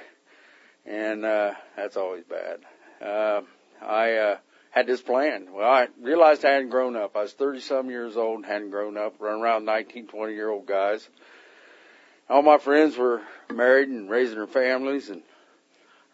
[0.84, 2.60] And, uh, that's always bad.
[3.00, 3.42] Uh,
[3.80, 4.36] I, uh,
[4.72, 5.48] had this plan.
[5.52, 7.14] Well, I realized I hadn't grown up.
[7.14, 10.48] I was 30 some years old and hadn't grown up, running around 19, 20 year
[10.48, 11.06] old guys.
[12.28, 13.20] All my friends were
[13.52, 15.22] married and raising their families and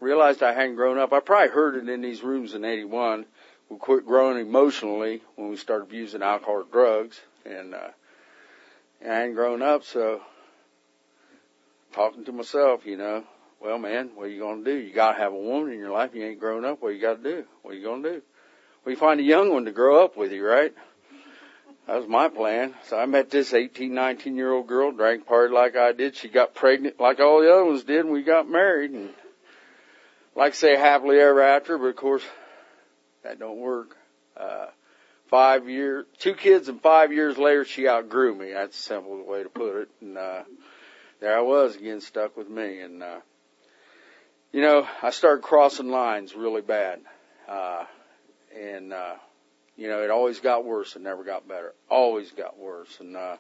[0.01, 1.12] realized I hadn't grown up.
[1.12, 3.27] I probably heard it in these rooms in 81.
[3.68, 7.90] We quit growing emotionally when we started abusing alcohol or drugs and, uh,
[9.01, 9.85] I hadn't grown up.
[9.85, 10.21] So
[11.92, 13.23] talking to myself, you know,
[13.61, 14.77] well, man, what are you going to do?
[14.77, 16.12] You got to have a woman in your life.
[16.12, 16.83] You ain't grown up.
[16.83, 17.44] What you got to do?
[17.62, 18.23] What are you going to do?
[18.88, 20.72] You find a young one to grow up with you, right?
[21.87, 22.74] That was my plan.
[22.85, 26.16] So I met this 18, 19 year old girl, drank party like I did.
[26.16, 29.11] She got pregnant like all the other ones did and we got married and
[30.37, 32.22] like say happily ever after, but of course
[33.24, 33.96] that don't work.
[34.37, 34.66] Uh,
[35.29, 38.53] five years, two kids and five years later she outgrew me.
[38.53, 39.88] That's a simple way to put it.
[40.01, 40.42] And, uh,
[41.20, 42.81] there I was again stuck with me.
[42.81, 43.20] And, uh,
[44.53, 47.01] you know, I started crossing lines really bad.
[47.48, 47.85] Uh,
[48.59, 49.14] and, uh,
[49.77, 51.75] you know, it always got worse and never got better.
[51.88, 52.99] Always got worse.
[53.01, 53.37] And, uh,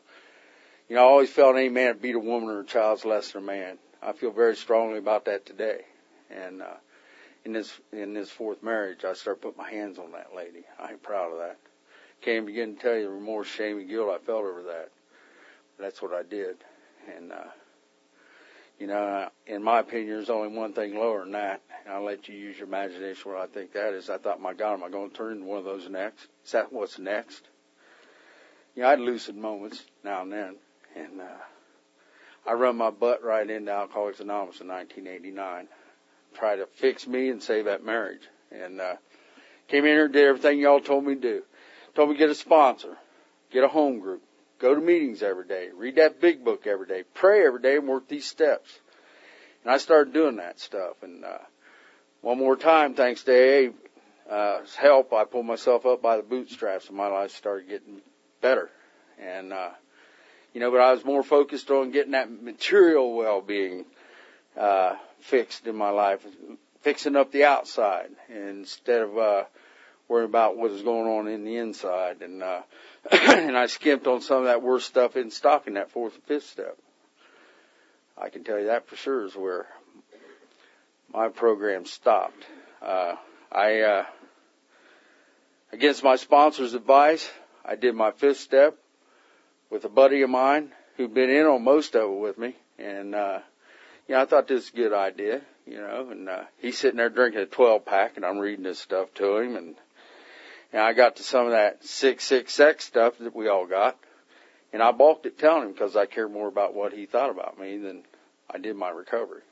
[0.88, 3.42] you know, I always felt any man beat a woman or a child's less than
[3.42, 3.78] a man.
[4.02, 5.80] I feel very strongly about that today.
[6.30, 6.76] And, uh,
[7.44, 10.64] in this in this fourth marriage, I started putting my hands on that lady.
[10.78, 11.56] I ain't proud of that.
[12.20, 14.90] Can't begin to tell you the remorse, shame, and guilt I felt over that.
[15.76, 16.56] But that's what I did,
[17.16, 17.44] and uh,
[18.78, 21.62] you know, in my opinion, there's only one thing lower than that.
[21.84, 24.08] And I'll let you use your imagination what I think that is.
[24.08, 26.28] I thought, my God, am I going to turn into one of those next?
[26.44, 27.48] Is that what's next?
[28.76, 30.56] You know, I had lucid moments now and then,
[30.94, 31.24] and uh,
[32.46, 35.68] I run my butt right into Alcoholics Anonymous in 1989
[36.34, 38.22] try to fix me and save that marriage.
[38.50, 38.96] And uh,
[39.68, 41.42] came in here, did everything y'all told me to do.
[41.94, 42.96] Told me to get a sponsor,
[43.50, 44.22] get a home group,
[44.58, 47.88] go to meetings every day, read that big book every day, pray every day, and
[47.88, 48.78] work these steps.
[49.64, 51.02] And I started doing that stuff.
[51.02, 51.38] And uh,
[52.20, 56.88] one more time, thanks to AA, uh, help, I pulled myself up by the bootstraps
[56.88, 58.00] and my life started getting
[58.40, 58.70] better.
[59.20, 59.70] And, uh,
[60.52, 63.84] you know, but I was more focused on getting that material well-being,
[64.56, 66.26] uh, fixed in my life,
[66.82, 69.44] fixing up the outside instead of, uh,
[70.08, 72.22] worrying about what was going on in the inside.
[72.22, 72.62] And, uh,
[73.12, 76.24] and I skimped on some of that worst stuff in stock in that fourth and
[76.24, 76.76] fifth step.
[78.16, 79.66] I can tell you that for sure is where
[81.12, 82.44] my program stopped.
[82.82, 83.14] Uh,
[83.52, 84.06] I, uh,
[85.72, 87.30] against my sponsor's advice,
[87.64, 88.76] I did my fifth step
[89.70, 92.56] with a buddy of mine who'd been in on most of it with me.
[92.78, 93.40] And, uh,
[94.08, 96.96] you know, I thought this was a good idea, you know, and, uh, he's sitting
[96.96, 99.76] there drinking a 12 pack and I'm reading this stuff to him and,
[100.72, 103.98] and I got to some of that 666 stuff that we all got.
[104.72, 107.58] And I balked at telling him because I cared more about what he thought about
[107.58, 108.02] me than
[108.50, 109.42] I did my recovery.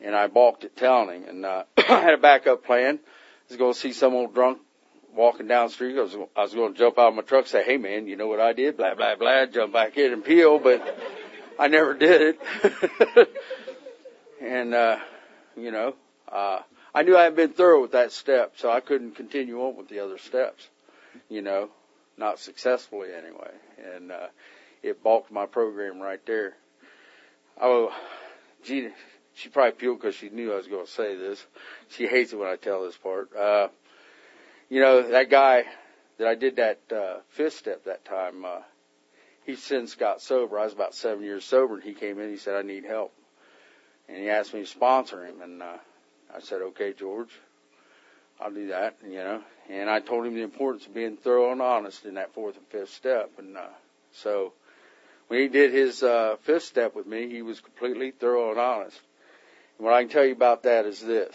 [0.00, 3.00] And I balked at telling him and, uh, I had a backup plan.
[3.02, 3.08] I
[3.48, 4.60] was going to see some old drunk
[5.14, 5.98] walking down the street.
[5.98, 8.16] I was, I was going to jump out of my truck say, hey man, you
[8.16, 8.76] know what I did?
[8.76, 10.96] Blah, blah, blah, jump back in and peel, but
[11.58, 13.28] I never did it.
[14.40, 14.98] and, uh,
[15.56, 15.94] you know,
[16.30, 16.60] uh,
[16.94, 19.88] I knew I had been thorough with that step, so I couldn't continue on with
[19.88, 20.68] the other steps,
[21.28, 21.70] you know,
[22.16, 23.50] not successfully anyway.
[23.94, 24.28] And, uh,
[24.82, 26.54] it balked my program right there.
[27.60, 27.92] Oh,
[28.62, 28.90] gee,
[29.34, 31.44] she probably peeled because she knew I was going to say this.
[31.88, 33.34] She hates it when I tell this part.
[33.34, 33.68] Uh,
[34.68, 35.64] you know, that guy
[36.18, 38.60] that I did that, uh, fifth step that time, uh,
[39.44, 40.58] he since got sober.
[40.58, 43.12] I was about seven years sober and he came in, he said, I need help.
[44.08, 45.78] And he asked me to sponsor him and, uh,
[46.34, 47.30] I said, okay, George,
[48.40, 49.40] I'll do that, you know.
[49.70, 52.66] And I told him the importance of being thorough and honest in that fourth and
[52.66, 53.30] fifth step.
[53.38, 53.68] And, uh,
[54.12, 54.52] so
[55.28, 59.00] when he did his, uh, fifth step with me, he was completely thorough and honest.
[59.78, 61.34] And what I can tell you about that is this.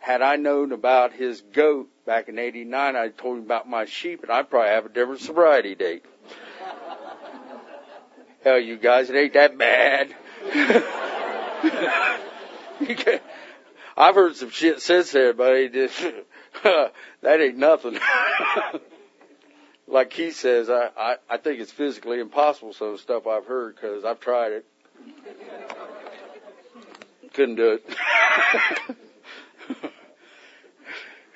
[0.00, 4.22] Had I known about his goat back in 89, I'd told him about my sheep
[4.22, 6.04] and I'd probably have a different sobriety date.
[8.44, 10.14] Hell, you guys, it ain't that bad.
[13.98, 15.68] I've heard some shit since then, buddy.
[15.68, 16.00] Just,
[16.62, 16.92] that
[17.24, 17.98] ain't nothing.
[19.88, 24.04] like he says, I, I, I think it's physically impossible, some stuff I've heard, because
[24.04, 24.66] I've tried it.
[27.34, 27.80] Couldn't do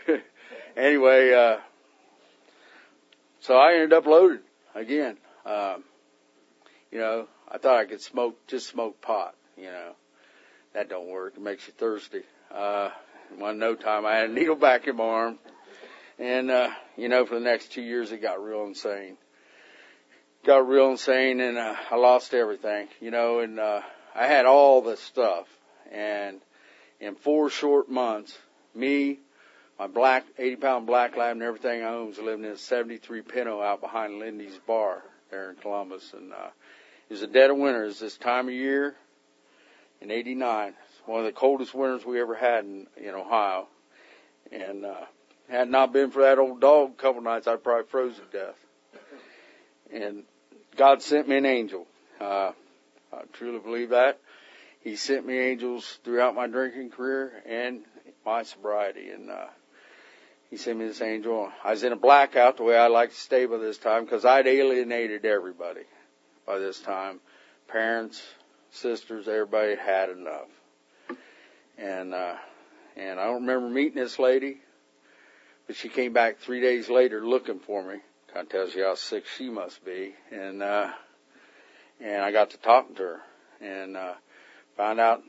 [0.07, 0.22] it.
[0.77, 1.57] anyway, uh,
[3.40, 4.40] so I ended up loaded
[4.77, 5.16] again.
[5.44, 5.83] Um,
[6.92, 9.96] you know, I thought I could smoke, just smoke pot, you know.
[10.75, 11.35] That don't work.
[11.37, 12.22] It makes you thirsty.
[12.54, 12.90] Uh,
[13.38, 15.38] one no time I had a needle back in my arm.
[16.18, 19.16] And, uh, you know, for the next two years it got real insane.
[20.44, 23.80] Got real insane and, uh, I lost everything, you know, and, uh,
[24.14, 25.48] I had all the stuff.
[25.90, 26.42] And
[27.00, 28.36] in four short months,
[28.74, 29.20] me,
[29.78, 33.22] my black, 80 pound black lab and everything I own was living in a 73
[33.22, 36.12] Pinto out behind Lindy's bar there in Columbus.
[36.12, 36.50] And, uh,
[37.08, 37.84] it was a dead of winter.
[37.84, 38.94] It was this time of year
[40.02, 40.74] in 89
[41.06, 43.68] one of the coldest winters we ever had in, in Ohio.
[44.50, 45.04] And, uh,
[45.48, 48.56] had not been for that old dog a couple nights, I'd probably froze to death.
[49.92, 50.24] And
[50.76, 51.86] God sent me an angel.
[52.20, 52.52] Uh,
[53.12, 54.18] I truly believe that.
[54.80, 57.82] He sent me angels throughout my drinking career and
[58.24, 59.10] my sobriety.
[59.10, 59.46] And, uh,
[60.52, 61.50] he sent me this angel.
[61.64, 64.24] I was in a blackout the way I like to stay by this time because
[64.24, 65.84] I'd alienated everybody
[66.46, 67.20] by this time.
[67.68, 68.22] Parents,
[68.70, 70.48] sisters, everybody had enough.
[71.83, 72.37] And, uh,
[72.97, 74.61] and I don't remember meeting this lady,
[75.66, 77.97] but she came back three days later looking for me.
[78.33, 80.14] Kind of tells you how sick she must be.
[80.31, 80.90] And, uh,
[82.01, 83.21] and I got to talking to her
[83.61, 84.14] and, uh,
[84.77, 85.23] found out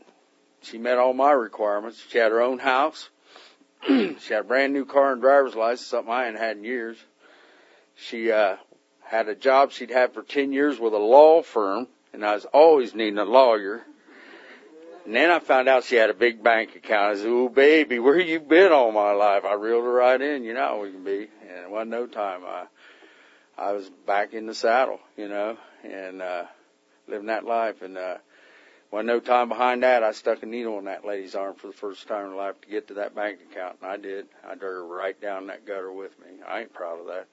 [0.61, 2.03] she met all my requirements.
[2.07, 3.09] She had her own house.
[3.87, 6.97] she had a brand new car and driver's license, something I hadn't had in years.
[7.95, 8.57] She, uh,
[9.01, 12.45] had a job she'd had for 10 years with a law firm, and I was
[12.45, 13.83] always needing a lawyer.
[15.05, 17.11] And then I found out she had a big bank account.
[17.11, 20.43] I said, "Oh, baby, where you been all my life?" I reeled her right in.
[20.43, 21.27] You know how we can be.
[21.41, 22.41] And it wasn't no time.
[22.45, 22.65] I,
[23.57, 26.45] I was back in the saddle, you know, and uh,
[27.07, 27.81] living that life.
[27.81, 28.17] And uh,
[28.91, 30.03] wasn't no time behind that.
[30.03, 32.67] I stuck a needle in that lady's arm for the first time in life to
[32.69, 34.27] get to that bank account, and I did.
[34.47, 36.27] I drug her right down that gutter with me.
[36.47, 37.27] I ain't proud of that.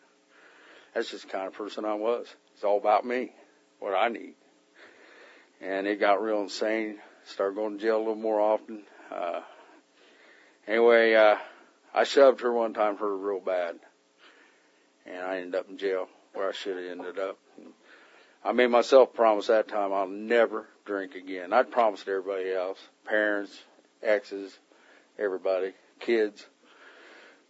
[0.94, 2.26] That's just the kind of person I was.
[2.54, 3.32] It's all about me,
[3.78, 4.34] what I need.
[5.60, 8.82] And it got real insane started going to jail a little more often.
[9.10, 9.40] Uh,
[10.66, 11.36] anyway, uh,
[11.94, 13.78] I shoved her one time, hurt her real bad,
[15.06, 17.38] and I ended up in jail where I should have ended up.
[18.44, 21.52] I made myself promise that time I'll never drink again.
[21.52, 23.56] I'd promised everybody else, parents,
[24.02, 24.58] exes,
[25.18, 26.46] everybody, kids.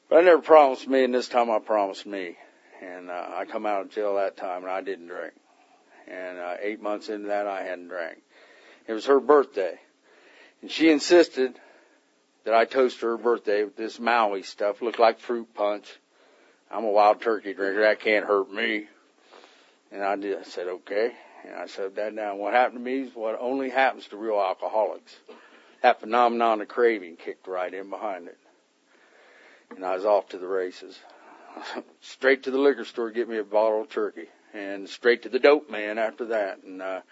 [0.09, 2.37] But I never promised me, and this time I promised me.
[2.83, 5.35] And uh, I come out of jail that time, and I didn't drink.
[6.09, 8.19] And uh, eight months into that, I hadn't drank.
[8.91, 9.79] It was her birthday,
[10.63, 11.55] and she insisted
[12.43, 14.83] that I toast her birthday with this Maui stuff.
[14.83, 15.87] Looked like fruit punch.
[16.73, 17.83] I'm a wild turkey drinker.
[17.83, 18.89] That can't hurt me.
[19.93, 20.41] And I did.
[20.41, 21.13] I said, okay.
[21.45, 22.39] And I said that down.
[22.39, 25.15] What happened to me is what only happens to real alcoholics.
[25.83, 28.39] That phenomenon of craving kicked right in behind it.
[29.77, 30.99] And I was off to the races.
[32.01, 34.27] straight to the liquor store, get me a bottle of turkey.
[34.53, 36.65] And straight to the dope man after that.
[36.65, 37.03] And, uh,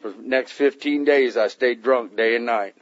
[0.00, 2.74] for the next 15 days I stayed drunk day and night.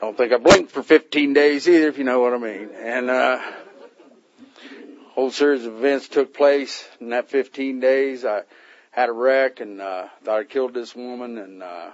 [0.00, 2.70] Don't think I blinked for 15 days either, if you know what I mean.
[2.74, 3.40] And, uh,
[5.14, 8.24] whole series of events took place in that 15 days.
[8.24, 8.42] I
[8.90, 11.90] had a wreck and, uh, thought I killed this woman and, uh,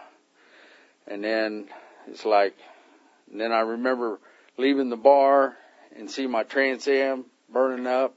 [1.07, 1.68] and then
[2.09, 2.57] it's like,
[3.30, 4.18] and then I remember
[4.57, 5.57] leaving the bar
[5.97, 8.14] and see my Trans Am burning up.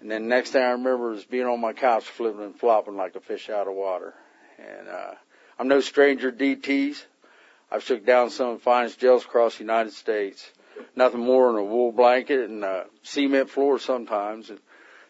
[0.00, 3.14] And then next thing I remember is being on my couch flipping and flopping like
[3.14, 4.14] a fish out of water.
[4.58, 5.14] And, uh,
[5.58, 7.04] I'm no stranger to DTs.
[7.70, 10.50] I've shook down some of the finest jails across the United States.
[10.96, 14.50] Nothing more than a wool blanket and a cement floor sometimes.
[14.50, 14.60] And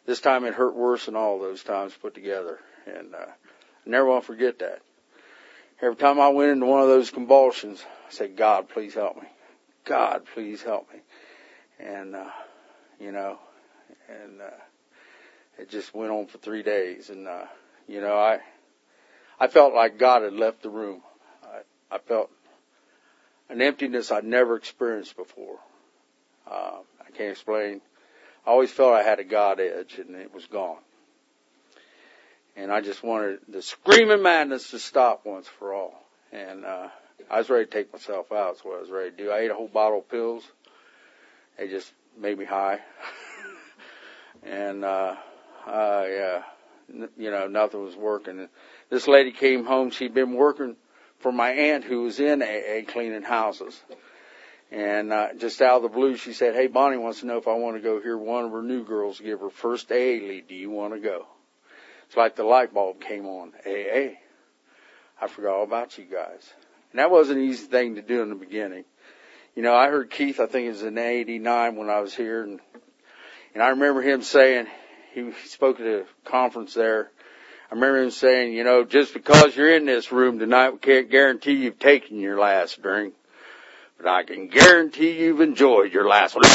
[0.06, 2.58] this time it hurt worse than all those times put together.
[2.86, 4.80] And, uh, I never want to forget that.
[5.80, 9.28] Every time I went into one of those convulsions, I said, God, please help me.
[9.84, 11.00] God, please help me.
[11.78, 12.30] And, uh,
[13.00, 13.38] you know,
[14.08, 14.60] and, uh,
[15.58, 17.10] it just went on for three days.
[17.10, 17.46] And, uh,
[17.86, 18.40] you know, I,
[19.38, 21.02] I felt like God had left the room.
[21.42, 22.30] I, I felt
[23.48, 25.58] an emptiness I'd never experienced before.
[26.50, 27.80] Uh, I can't explain.
[28.46, 30.78] I always felt I had a God edge and it was gone.
[32.56, 36.04] And I just wanted the screaming madness to stop once for all.
[36.32, 36.88] And, uh,
[37.30, 38.54] I was ready to take myself out.
[38.54, 39.30] That's what I was ready to do.
[39.30, 40.44] I ate a whole bottle of pills.
[41.56, 42.80] They just made me high.
[44.42, 45.16] and, uh,
[45.66, 46.42] uh, yeah,
[47.16, 48.48] you know, nothing was working.
[48.94, 49.90] This lady came home.
[49.90, 50.76] She'd been working
[51.18, 53.82] for my aunt who was in AA cleaning houses.
[54.70, 57.48] And uh, just out of the blue, she said, "Hey, Bonnie wants to know if
[57.48, 60.46] I want to go hear one of her new girls give her first AA lead.
[60.46, 61.26] Do you want to go?"
[62.06, 63.52] It's like the light bulb came on.
[63.66, 64.14] AA.
[65.20, 66.48] I forgot all about you guys.
[66.92, 68.84] And that wasn't an easy thing to do in the beginning.
[69.56, 72.44] You know, I heard Keith, I think it was in 89 when I was here,
[72.44, 72.60] and,
[73.54, 74.68] and I remember him saying,
[75.14, 77.10] he spoke at a conference there,
[77.74, 81.10] I remember him saying, you know, just because you're in this room tonight, we can't
[81.10, 83.14] guarantee you've taken your last drink,
[83.96, 86.44] but I can guarantee you've enjoyed your last one.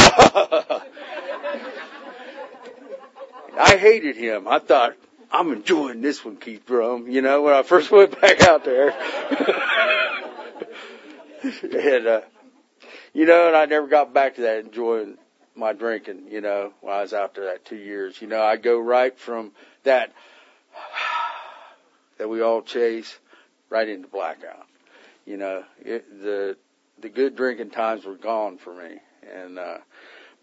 [3.59, 4.47] I hated him.
[4.47, 4.95] I thought,
[5.29, 8.91] I'm enjoying this one, Keith Drum, you know, when I first went back out there.
[11.43, 12.21] and, uh,
[13.11, 15.17] you know, and I never got back to that enjoying
[15.53, 18.21] my drinking, you know, when I was out there that two years.
[18.21, 19.51] You know, I go right from
[19.83, 20.13] that
[22.19, 23.17] that we all chase
[23.69, 24.67] right into blackout.
[25.25, 26.57] You know, it, the
[27.01, 28.97] the good drinking times were gone for me,
[29.33, 29.77] and uh,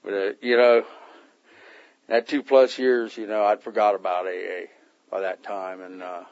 [0.03, 0.85] but uh, you know,
[2.09, 4.67] that two plus years, you know, I'd forgot about AA
[5.11, 6.25] by that time, and uh,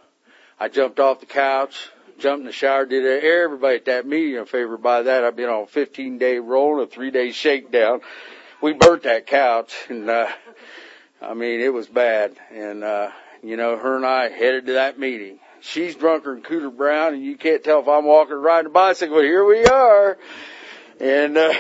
[0.59, 4.47] I jumped off the couch, jumped in the shower, did everybody at that meeting a
[4.47, 5.25] favor by that.
[5.25, 8.01] I've been on a 15 day roll a three day shakedown.
[8.63, 10.29] We burnt that couch, and uh,
[11.21, 13.11] I mean, it was bad, and uh,
[13.45, 15.39] you know, her and I headed to that meeting.
[15.61, 18.73] She's drunker than Cooter Brown, and you can't tell if I'm walking or riding a
[18.73, 19.17] bicycle.
[19.17, 20.19] But here we are,
[20.99, 21.55] and uh,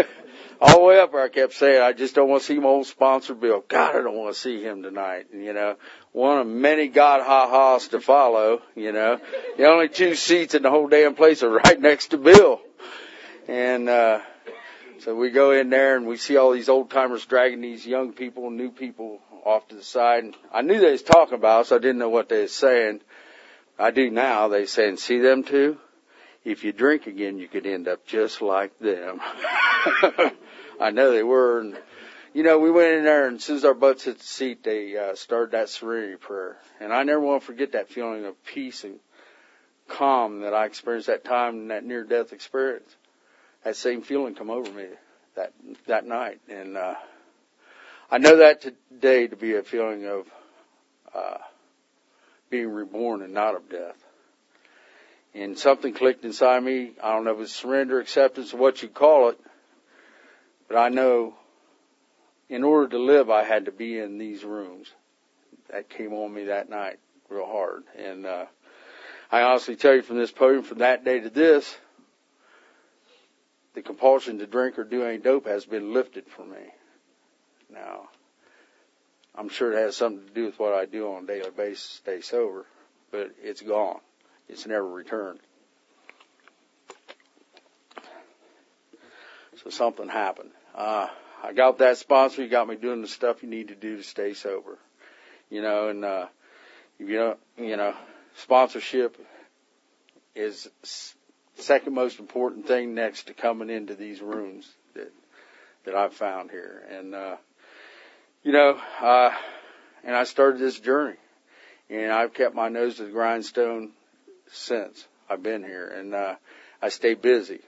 [0.60, 2.68] all the way up there, I kept saying, I just don't want to see my
[2.68, 3.64] old sponsor Bill.
[3.66, 5.26] God, I don't want to see him tonight.
[5.32, 5.76] And, you know,
[6.12, 8.60] one of many God ha-has to follow.
[8.74, 9.18] You know,
[9.56, 12.60] the only two seats in the whole damn place are right next to Bill,
[13.48, 13.88] and.
[13.88, 14.20] uh
[15.04, 18.12] so we go in there and we see all these old timers dragging these young
[18.12, 20.22] people, new people off to the side.
[20.22, 23.00] And I knew they was talking about, so I didn't know what they was saying.
[23.76, 24.46] I do now.
[24.46, 25.78] They saying, see them two?
[26.44, 29.20] If you drink again, you could end up just like them.
[30.80, 31.58] I know they were.
[31.58, 31.76] And,
[32.32, 34.62] you know, we went in there and as soon as our butts hit the seat,
[34.62, 36.58] they uh, started that serenity prayer.
[36.78, 39.00] And I never to forget that feeling of peace and
[39.88, 42.94] calm that I experienced that time in that near death experience.
[43.64, 44.86] That same feeling come over me
[45.34, 45.52] that,
[45.86, 46.40] that night.
[46.48, 46.94] And, uh,
[48.12, 50.26] I know that today to be a feeling of
[51.14, 51.38] uh,
[52.50, 53.96] being reborn and not of death.
[55.32, 56.92] And something clicked inside me.
[57.02, 59.40] I don't know if it's surrender, acceptance, what you call it,
[60.68, 61.32] but I know
[62.50, 64.92] in order to live, I had to be in these rooms.
[65.70, 66.98] That came on me that night
[67.30, 67.84] real hard.
[67.96, 68.44] And uh,
[69.30, 71.74] I honestly tell you from this podium, from that day to this,
[73.74, 76.72] the compulsion to drink or do any dope has been lifted from me.
[77.72, 78.08] Now,
[79.34, 81.82] I'm sure it has something to do with what I do on a daily basis,
[81.82, 82.66] stay sober,
[83.10, 84.00] but it's gone.
[84.48, 85.40] It's never returned.
[89.62, 90.50] So something happened.
[90.74, 91.08] Uh,
[91.42, 92.42] I got that sponsor.
[92.42, 94.78] He got me doing the stuff you need to do to stay sober.
[95.50, 96.26] You know, and, uh,
[96.98, 97.94] you know, you know,
[98.36, 99.16] sponsorship
[100.34, 100.68] is
[101.56, 105.12] second most important thing next to coming into these rooms that,
[105.84, 106.82] that I've found here.
[106.90, 107.36] And, uh,
[108.42, 109.30] you know, uh,
[110.04, 111.16] and I started this journey
[111.88, 113.90] and I've kept my nose to the grindstone
[114.50, 116.34] since I've been here and, uh,
[116.80, 117.60] I stay busy.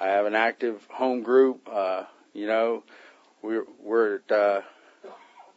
[0.00, 2.82] I have an active home group, uh, you know,
[3.40, 4.60] we're, we're at, uh,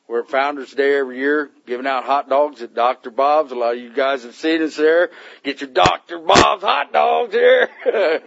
[0.08, 3.10] we're at Founders Day every year, giving out hot dogs at Dr.
[3.10, 3.51] Bob's.
[3.51, 5.10] A lot of you guys have seen us there.
[5.43, 6.20] Get your Dr.
[6.20, 7.70] Bob's hot dogs here.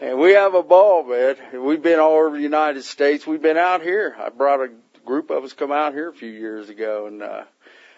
[0.00, 1.36] and we have a ball, man.
[1.62, 3.24] We've been all over the United States.
[3.24, 4.16] We've been out here.
[4.18, 4.70] I brought a
[5.04, 7.44] group of us come out here a few years ago and, uh,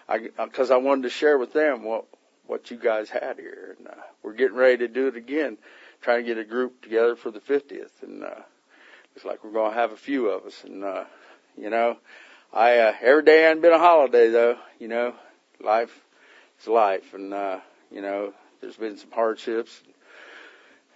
[0.07, 2.05] I, cause I wanted to share with them what,
[2.45, 3.75] what you guys had here.
[3.79, 5.57] And, uh, we're getting ready to do it again,
[6.01, 8.03] trying to get a group together for the 50th.
[8.03, 8.41] And, uh,
[9.15, 10.63] looks like we're going to have a few of us.
[10.63, 11.05] And, uh,
[11.57, 11.97] you know,
[12.51, 15.13] I, uh, every day hasn't been a holiday though, you know,
[15.61, 15.97] life
[16.59, 17.13] is life.
[17.13, 17.59] And, uh,
[17.91, 19.81] you know, there's been some hardships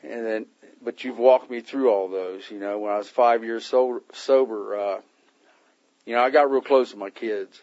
[0.02, 0.46] and then,
[0.82, 4.02] but you've walked me through all those, you know, when I was five years sober,
[4.14, 5.02] sober, uh,
[6.06, 7.62] you know, I got real close to my kids.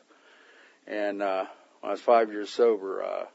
[0.86, 1.46] And, uh,
[1.80, 3.26] when I was five years sober, uh,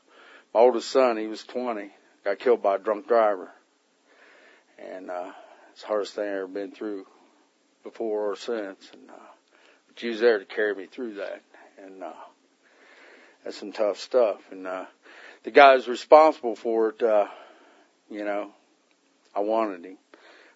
[0.53, 1.91] my oldest son, he was 20,
[2.23, 3.51] got killed by a drunk driver.
[4.79, 5.31] And, uh,
[5.71, 7.05] it's the hardest thing I've ever been through
[7.83, 8.89] before or since.
[8.93, 9.34] And, uh,
[9.95, 11.41] but you was there to carry me through that.
[11.83, 12.13] And, uh,
[13.43, 14.41] that's some tough stuff.
[14.51, 14.85] And, uh,
[15.43, 17.27] the guy who's responsible for it, uh,
[18.09, 18.51] you know,
[19.35, 19.97] I wanted him.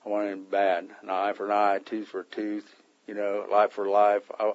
[0.06, 0.88] I wanted him bad.
[1.02, 2.76] An eye for an eye, tooth for a tooth
[3.10, 4.22] you know, life for life.
[4.40, 4.54] I,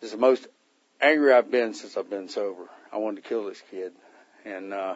[0.00, 0.46] this is the most
[1.00, 2.70] angry I've been since I've been sober.
[2.92, 3.92] I wanted to kill this kid.
[4.44, 4.94] And, uh,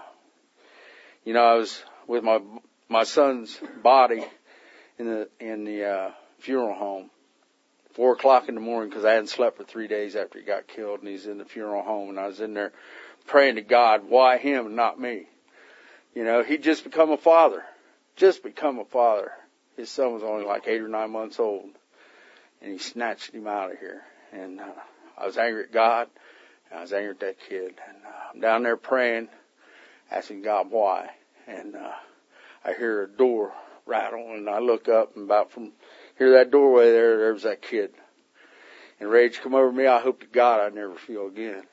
[1.25, 2.41] you know, I was with my,
[2.89, 4.25] my son's body
[5.01, 7.11] in the, in the, uh, funeral home.
[7.95, 10.67] Four o'clock in the morning because I hadn't slept for three days after he got
[10.67, 12.73] killed and he's in the funeral home and I was in there
[13.27, 15.29] praying to God, why him and not me?
[16.15, 17.65] You know, he'd just become a father.
[18.17, 19.33] Just become a father.
[19.77, 21.71] His son was only like eight or nine months old
[22.65, 24.03] and he snatched him out of here.
[24.33, 24.73] And uh,
[25.19, 26.09] I was angry at God.
[26.75, 27.75] I was angry at that kid.
[27.87, 29.29] And uh, I'm down there praying,
[30.11, 31.11] asking God why.
[31.47, 31.93] And uh,
[32.65, 33.53] I hear a door
[33.87, 35.73] rattle, and I look up, and about from
[36.19, 37.93] here that doorway there, there was that kid.
[39.01, 39.87] And rage come over me.
[39.87, 41.65] I hope to God I never feel again.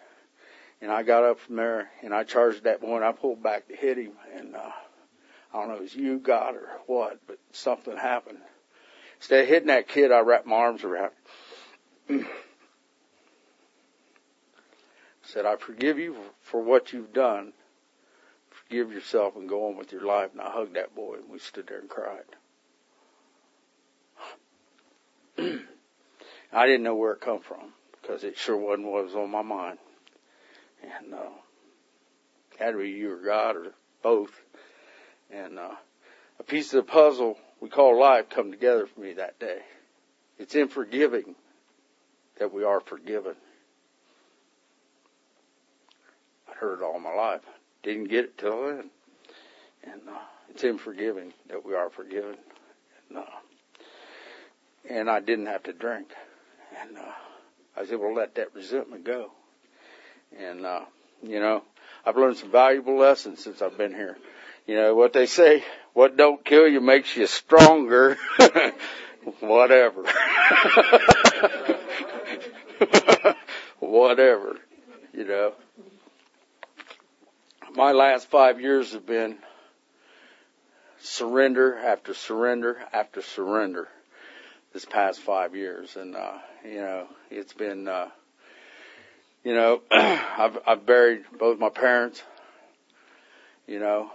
[0.81, 3.67] And I got up from there, and I charged that boy, and I pulled back
[3.67, 4.13] to hit him.
[4.35, 4.71] And uh,
[5.53, 8.39] I don't know it was you, God, or what, but something happened.
[9.17, 11.11] Instead of hitting that kid, I wrapped my arms around
[12.07, 12.25] him.
[15.31, 17.53] said, I forgive you for what you've done.
[18.49, 20.31] Forgive yourself and go on with your life.
[20.33, 22.25] And I hugged that boy and we stood there and cried.
[26.53, 29.41] I didn't know where it come from because it sure wasn't what was on my
[29.41, 29.77] mind.
[30.83, 31.29] And, uh,
[32.57, 33.73] had to be you or God or
[34.03, 34.31] both.
[35.31, 35.75] And, uh,
[36.39, 39.59] a piece of the puzzle we call life come together for me that day.
[40.39, 41.35] It's in forgiving
[42.39, 43.35] that we are forgiven.
[46.49, 47.41] I heard it all my life.
[47.83, 48.89] Didn't get it till then.
[49.83, 50.19] And uh,
[50.49, 52.35] it's in forgiving that we are forgiven.
[53.09, 53.25] And, uh,
[54.89, 56.07] and I didn't have to drink.
[56.81, 57.11] And uh,
[57.75, 59.31] I was able to let that resentment go.
[60.37, 60.85] And, uh,
[61.21, 61.63] you know,
[62.05, 64.17] I've learned some valuable lessons since I've been here.
[64.65, 65.63] You know, what they say,
[65.93, 68.17] what don't kill you makes you stronger.
[69.39, 70.03] Whatever.
[73.79, 74.57] Whatever.
[75.13, 75.53] You know.
[77.73, 79.37] My last five years have been
[80.99, 83.87] surrender after surrender after surrender
[84.73, 85.95] this past five years.
[85.95, 88.09] And, uh, you know, it's been, uh,
[89.43, 92.21] you know, I've, I've buried both my parents,
[93.67, 94.11] you know,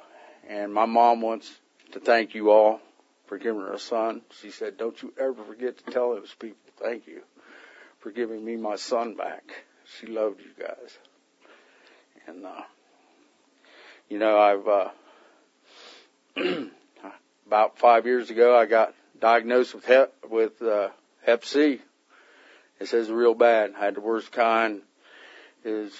[0.48, 1.52] and my mom wants
[1.92, 2.80] to thank you all
[3.26, 4.22] for giving her a son.
[4.40, 7.22] She said, don't you ever forget to tell those people thank you
[8.00, 9.64] for giving me my son back.
[9.98, 10.98] She loved you guys.
[12.26, 12.62] And, uh,
[14.08, 14.88] you know, I've, uh,
[17.46, 20.88] about five years ago, I got diagnosed with hep, with, uh,
[21.24, 21.80] hep C.
[22.78, 23.72] It says real bad.
[23.76, 24.82] I had the worst kind.
[25.64, 25.92] Is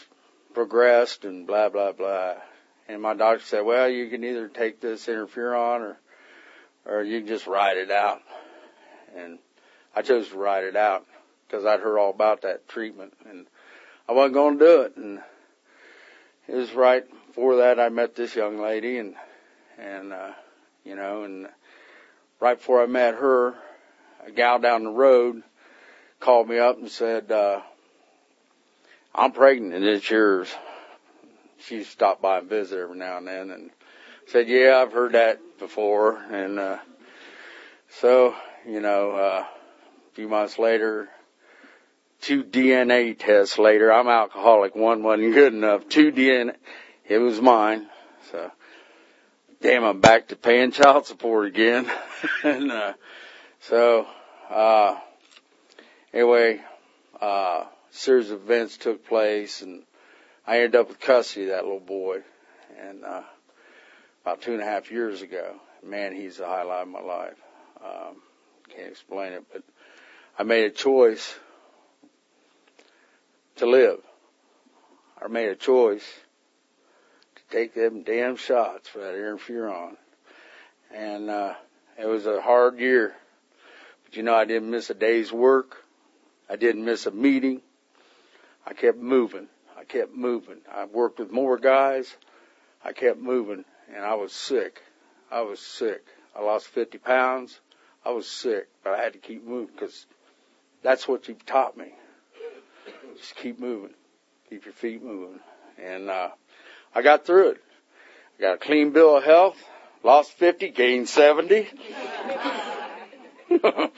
[0.54, 2.34] progressed and blah, blah, blah.
[2.88, 5.98] And my doctor said, well, you can either take this interferon or,
[6.86, 8.22] or you can just ride it out.
[9.16, 9.38] And
[9.94, 11.04] I chose to ride it out
[11.46, 13.46] because I'd heard all about that treatment and
[14.08, 14.96] I wasn't going to do it.
[14.96, 15.20] And
[16.48, 19.14] it was right before that I met this young lady and,
[19.78, 20.32] and, uh,
[20.84, 21.48] you know, and
[22.40, 23.54] right before I met her,
[24.26, 25.42] a gal down the road
[26.20, 27.60] called me up and said, uh,
[29.14, 30.54] I'm pregnant and it's yours.
[31.58, 33.70] She stopped by and visit every now and then and
[34.26, 36.16] said, yeah, I've heard that before.
[36.16, 36.78] And, uh,
[38.00, 38.34] so,
[38.66, 41.08] you know, uh, a few months later,
[42.20, 44.74] two DNA tests later, I'm alcoholic.
[44.74, 45.88] One wasn't good enough.
[45.88, 46.56] Two DNA,
[47.08, 47.86] it was mine.
[48.32, 48.50] So,
[49.66, 51.90] damn, I'm back to paying child support again.
[52.44, 52.92] and, uh,
[53.62, 54.06] so,
[54.48, 54.96] uh,
[56.14, 56.60] anyway,
[57.20, 59.82] uh, series of events took place and
[60.46, 62.20] I ended up with custody of that little boy.
[62.80, 63.22] And, uh,
[64.22, 65.56] about two and a half years ago.
[65.82, 67.42] Man, he's the highlight of my life.
[67.84, 68.22] Um,
[68.68, 69.64] can't explain it, but
[70.38, 71.36] I made a choice
[73.56, 73.98] to live.
[75.20, 76.06] I made a choice
[77.50, 79.96] take them damn shots for that interferon.
[80.92, 81.54] And, uh,
[81.98, 83.14] it was a hard year.
[84.04, 85.84] But you know, I didn't miss a day's work.
[86.48, 87.62] I didn't miss a meeting.
[88.66, 89.48] I kept moving.
[89.78, 90.58] I kept moving.
[90.72, 92.14] I worked with more guys.
[92.84, 94.82] I kept moving and I was sick.
[95.30, 96.06] I was sick.
[96.36, 97.60] I lost 50 pounds.
[98.04, 100.06] I was sick, but I had to keep moving because
[100.82, 101.92] that's what you taught me.
[103.16, 103.94] Just keep moving.
[104.50, 105.40] Keep your feet moving.
[105.82, 106.30] And, uh,
[106.96, 107.62] I got through it.
[108.38, 109.62] I got a clean bill of health,
[110.02, 111.68] lost 50, gained 70.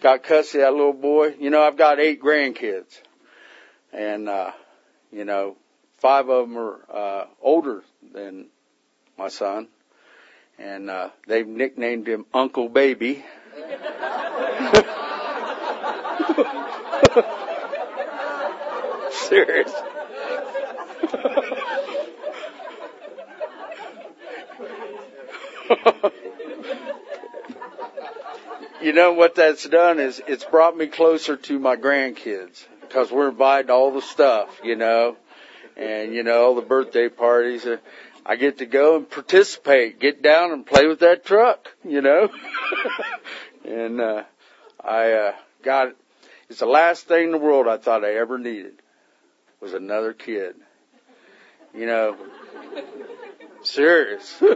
[0.00, 1.34] got custody of that little boy.
[1.38, 2.98] You know, I've got eight grandkids.
[3.92, 4.52] And, uh,
[5.12, 5.58] you know,
[5.98, 7.82] five of them are, uh, older
[8.14, 8.46] than
[9.18, 9.68] my son,
[10.58, 13.22] and uh, they've nicknamed him Uncle Baby.
[19.10, 19.72] Serious.
[28.82, 33.28] you know what that's done is it's brought me closer to my grandkids because we're
[33.28, 35.16] invited to all the stuff, you know,
[35.76, 37.66] and you know all the birthday parties.
[38.24, 42.28] I get to go and participate, get down and play with that truck, you know.
[43.64, 44.22] and uh
[44.82, 45.94] I uh got
[46.48, 48.80] it's the last thing in the world I thought I ever needed
[49.60, 50.54] was another kid.
[51.74, 52.16] You know,
[53.62, 54.42] serious.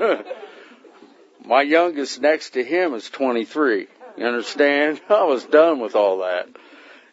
[1.45, 3.89] My youngest next to him is 23.
[4.17, 5.01] You understand?
[5.09, 6.49] I was done with all that.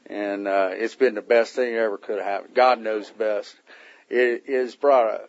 [0.05, 2.55] And, uh, it's been the best thing that ever could have happened.
[2.55, 3.55] God knows best.
[4.09, 5.21] It has brought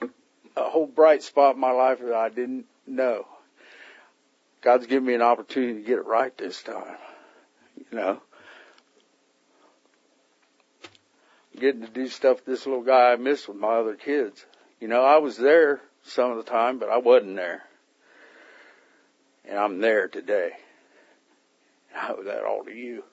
[0.00, 0.08] a,
[0.56, 3.26] a whole bright spot in my life that I didn't know.
[4.62, 6.96] God's given me an opportunity to get it right this time.
[7.76, 8.22] You know.
[11.58, 14.44] Getting to do stuff this little guy I missed with my other kids.
[14.80, 17.62] You know, I was there some of the time, but I wasn't there.
[19.48, 20.52] And I'm there today.
[21.96, 23.04] I owe that all to you.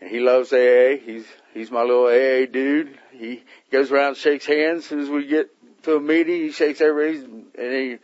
[0.00, 0.96] And he loves AA.
[1.04, 2.96] He's, he's my little AA dude.
[3.12, 5.50] He goes around and shakes hands as soon as we get
[5.82, 6.42] to a meeting.
[6.42, 7.24] He shakes everybody
[7.58, 7.98] and he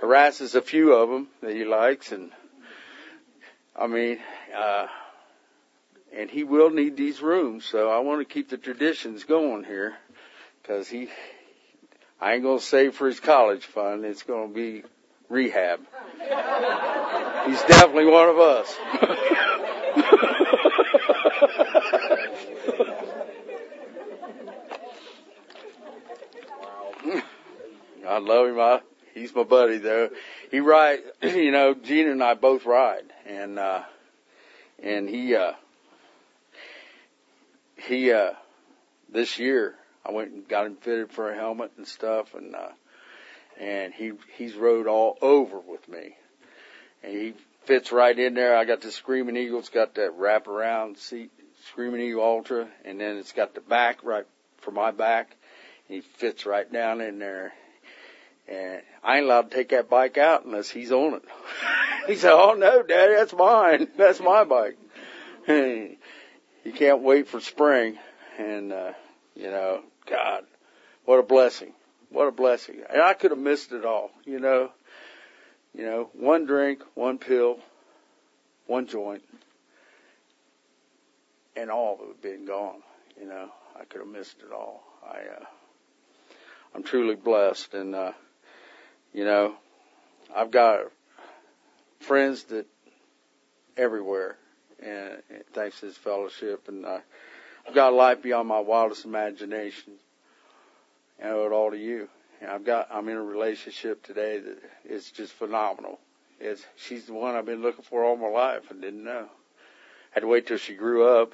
[0.00, 2.12] harasses a few of them that he likes.
[2.12, 2.30] And
[3.74, 4.18] I mean,
[4.54, 4.86] uh,
[6.14, 7.64] and he will need these rooms.
[7.64, 9.94] So I want to keep the traditions going here
[10.60, 11.08] because he,
[12.20, 14.04] I ain't going to save for his college fund.
[14.04, 14.82] It's going to be
[15.32, 15.80] rehab.
[17.46, 18.76] He's definitely one of us.
[28.06, 28.60] I love him.
[28.60, 28.80] I,
[29.14, 30.10] he's my buddy though.
[30.50, 33.82] He rides, you know, Gina and I both ride and, uh,
[34.82, 35.52] and he, uh,
[37.76, 38.32] he, uh,
[39.10, 39.74] this year
[40.04, 42.68] I went and got him fitted for a helmet and stuff and, uh,
[43.58, 46.16] and he, he's rode all over with me
[47.02, 47.34] and he
[47.64, 48.56] fits right in there.
[48.56, 49.58] I got the Screaming Eagle.
[49.58, 51.30] It's got that wraparound seat,
[51.70, 54.26] Screaming Eagle Ultra, and then it's got the back right
[54.58, 55.36] for my back.
[55.88, 57.52] He fits right down in there.
[58.48, 61.22] And I ain't allowed to take that bike out unless he's on it.
[62.08, 63.88] he said, "Oh no, Daddy, that's mine.
[63.96, 64.76] That's my bike."
[65.46, 67.98] he can't wait for spring,
[68.38, 68.92] and uh,
[69.36, 70.44] you know, God,
[71.04, 71.72] what a blessing!
[72.12, 72.82] What a blessing!
[72.90, 74.70] And I could have missed it all, you know.
[75.74, 77.58] You know, one drink, one pill,
[78.66, 79.22] one joint,
[81.56, 82.82] and all would have been gone.
[83.18, 84.82] You know, I could have missed it all.
[85.02, 85.44] I, uh,
[86.74, 88.12] I'm truly blessed, and uh,
[89.14, 89.54] you know,
[90.34, 90.80] I've got
[92.00, 92.66] friends that
[93.76, 94.36] everywhere,
[94.82, 96.98] and, and thanks to this fellowship, and uh,
[97.66, 99.94] I've got a life beyond my wildest imagination.
[101.18, 102.08] And I owe it all to you.
[102.40, 106.00] And I've got, I'm in a relationship today that is just phenomenal.
[106.40, 109.28] It's, she's the one I've been looking for all my life and didn't know.
[110.10, 111.32] Had to wait till she grew up.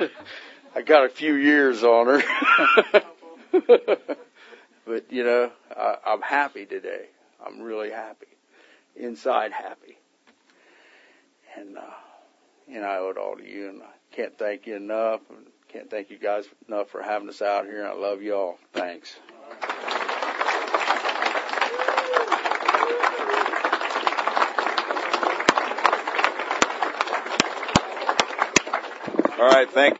[0.74, 2.22] I got a few years on her.
[4.84, 7.06] but you know, I, I'm happy today.
[7.44, 8.26] I'm really happy.
[8.96, 9.96] Inside happy.
[11.56, 11.82] And, uh,
[12.68, 15.90] and I owe it all to you and I can't thank you enough and can't
[15.90, 17.86] thank you guys enough for having us out here.
[17.86, 18.58] I love you all.
[18.72, 19.16] Thanks.
[29.38, 29.96] All right, thank